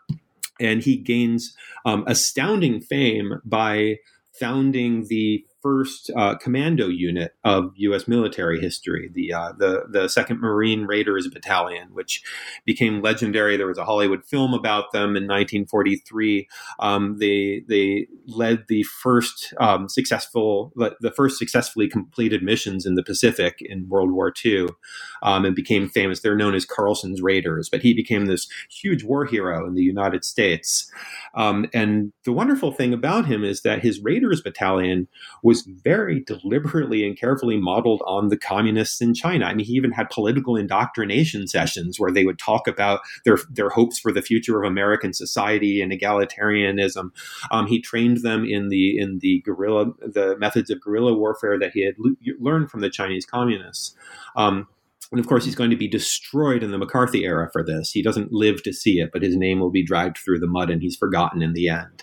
[0.60, 3.96] and he gains um, astounding fame by
[4.38, 8.06] founding the first uh, commando unit of U.S.
[8.06, 12.22] military history, the uh, the the Second Marine Raiders Battalion, which
[12.66, 13.56] became legendary.
[13.56, 16.46] There was a Hollywood film about them in 1943.
[16.80, 23.02] Um, they they led the first um, successful the first successfully completed missions in the
[23.02, 24.68] Pacific in World War II,
[25.24, 26.20] um, and became famous.
[26.20, 30.24] They're known as Carlson's Raiders, but he became this huge war hero in the United
[30.24, 30.90] States.
[31.34, 35.08] Um, and the wonderful thing about him is that his Raiders Battalion
[35.42, 39.46] was very deliberately and carefully modeled on the communists in China.
[39.46, 43.70] I mean, he even had political indoctrination sessions where they would talk about their their
[43.70, 47.10] hopes for the future of American society and egalitarianism.
[47.50, 51.72] Um, he trained them in the in the guerrilla the methods of guerrilla warfare that
[51.72, 51.94] he had
[52.38, 53.96] learned from the Chinese communists.
[54.36, 54.68] Um,
[55.14, 57.92] and of course, he's going to be destroyed in the McCarthy era for this.
[57.92, 60.70] He doesn't live to see it, but his name will be dragged through the mud
[60.70, 62.02] and he's forgotten in the end.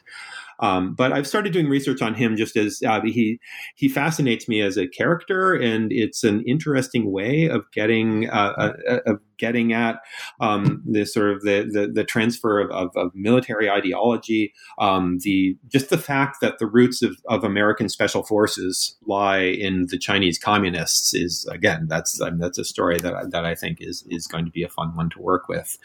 [0.61, 3.39] Um, but I've started doing research on him just as uh, he
[3.75, 8.73] he fascinates me as a character, and it's an interesting way of getting uh, uh,
[8.87, 9.99] uh of getting at
[10.39, 15.57] um, this sort of the the, the transfer of, of, of, military ideology, um, the
[15.67, 20.37] just the fact that the roots of, of American special forces lie in the Chinese
[20.37, 24.27] communists is again that's I mean, that's a story that that I think is is
[24.27, 25.77] going to be a fun one to work with,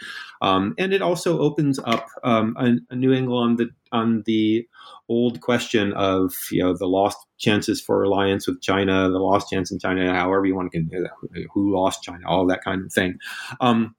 [0.43, 4.69] um, and it also opens up um, a, a new angle on the on the
[5.09, 9.71] old question of you know the lost chances for alliance with China, the lost chance
[9.71, 11.11] in China, however you want to that,
[11.53, 13.19] who lost China, all that kind of thing.
[13.61, 13.95] Um,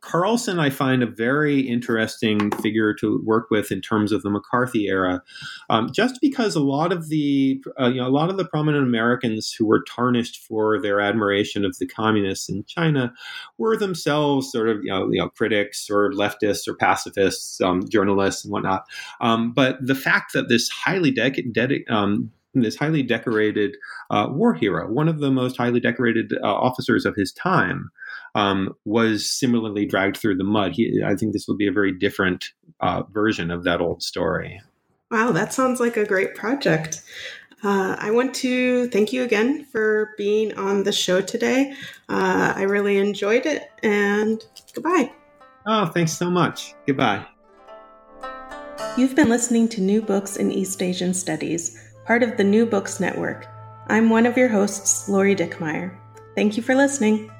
[0.00, 4.88] Carlson, I find a very interesting figure to work with in terms of the McCarthy
[4.88, 5.22] era,
[5.70, 8.84] um, just because a lot of the uh, you know a lot of the prominent
[8.84, 13.12] Americans who were tarnished for their admiration of the communists in China
[13.58, 18.44] were themselves sort of you know, you know critics or leftists or pacifists, um, journalists
[18.44, 18.84] and whatnot.
[19.20, 21.84] Um, but the fact that this highly de- de-
[22.54, 23.76] this highly decorated
[24.10, 27.90] uh, war hero, one of the most highly decorated uh, officers of his time,
[28.34, 30.72] um, was similarly dragged through the mud.
[30.72, 32.50] He, I think this will be a very different
[32.80, 34.60] uh, version of that old story.
[35.10, 37.02] Wow, that sounds like a great project.
[37.64, 41.74] Uh, I want to thank you again for being on the show today.
[42.08, 44.42] Uh, I really enjoyed it, and
[44.74, 45.12] goodbye.
[45.66, 46.74] Oh, thanks so much.
[46.86, 47.24] Goodbye.
[48.96, 53.00] You've been listening to New Books in East Asian Studies, part of the New Books
[53.00, 53.46] Network.
[53.88, 55.96] I'm one of your hosts, Lori Dickmeyer.
[56.34, 57.30] Thank you for listening.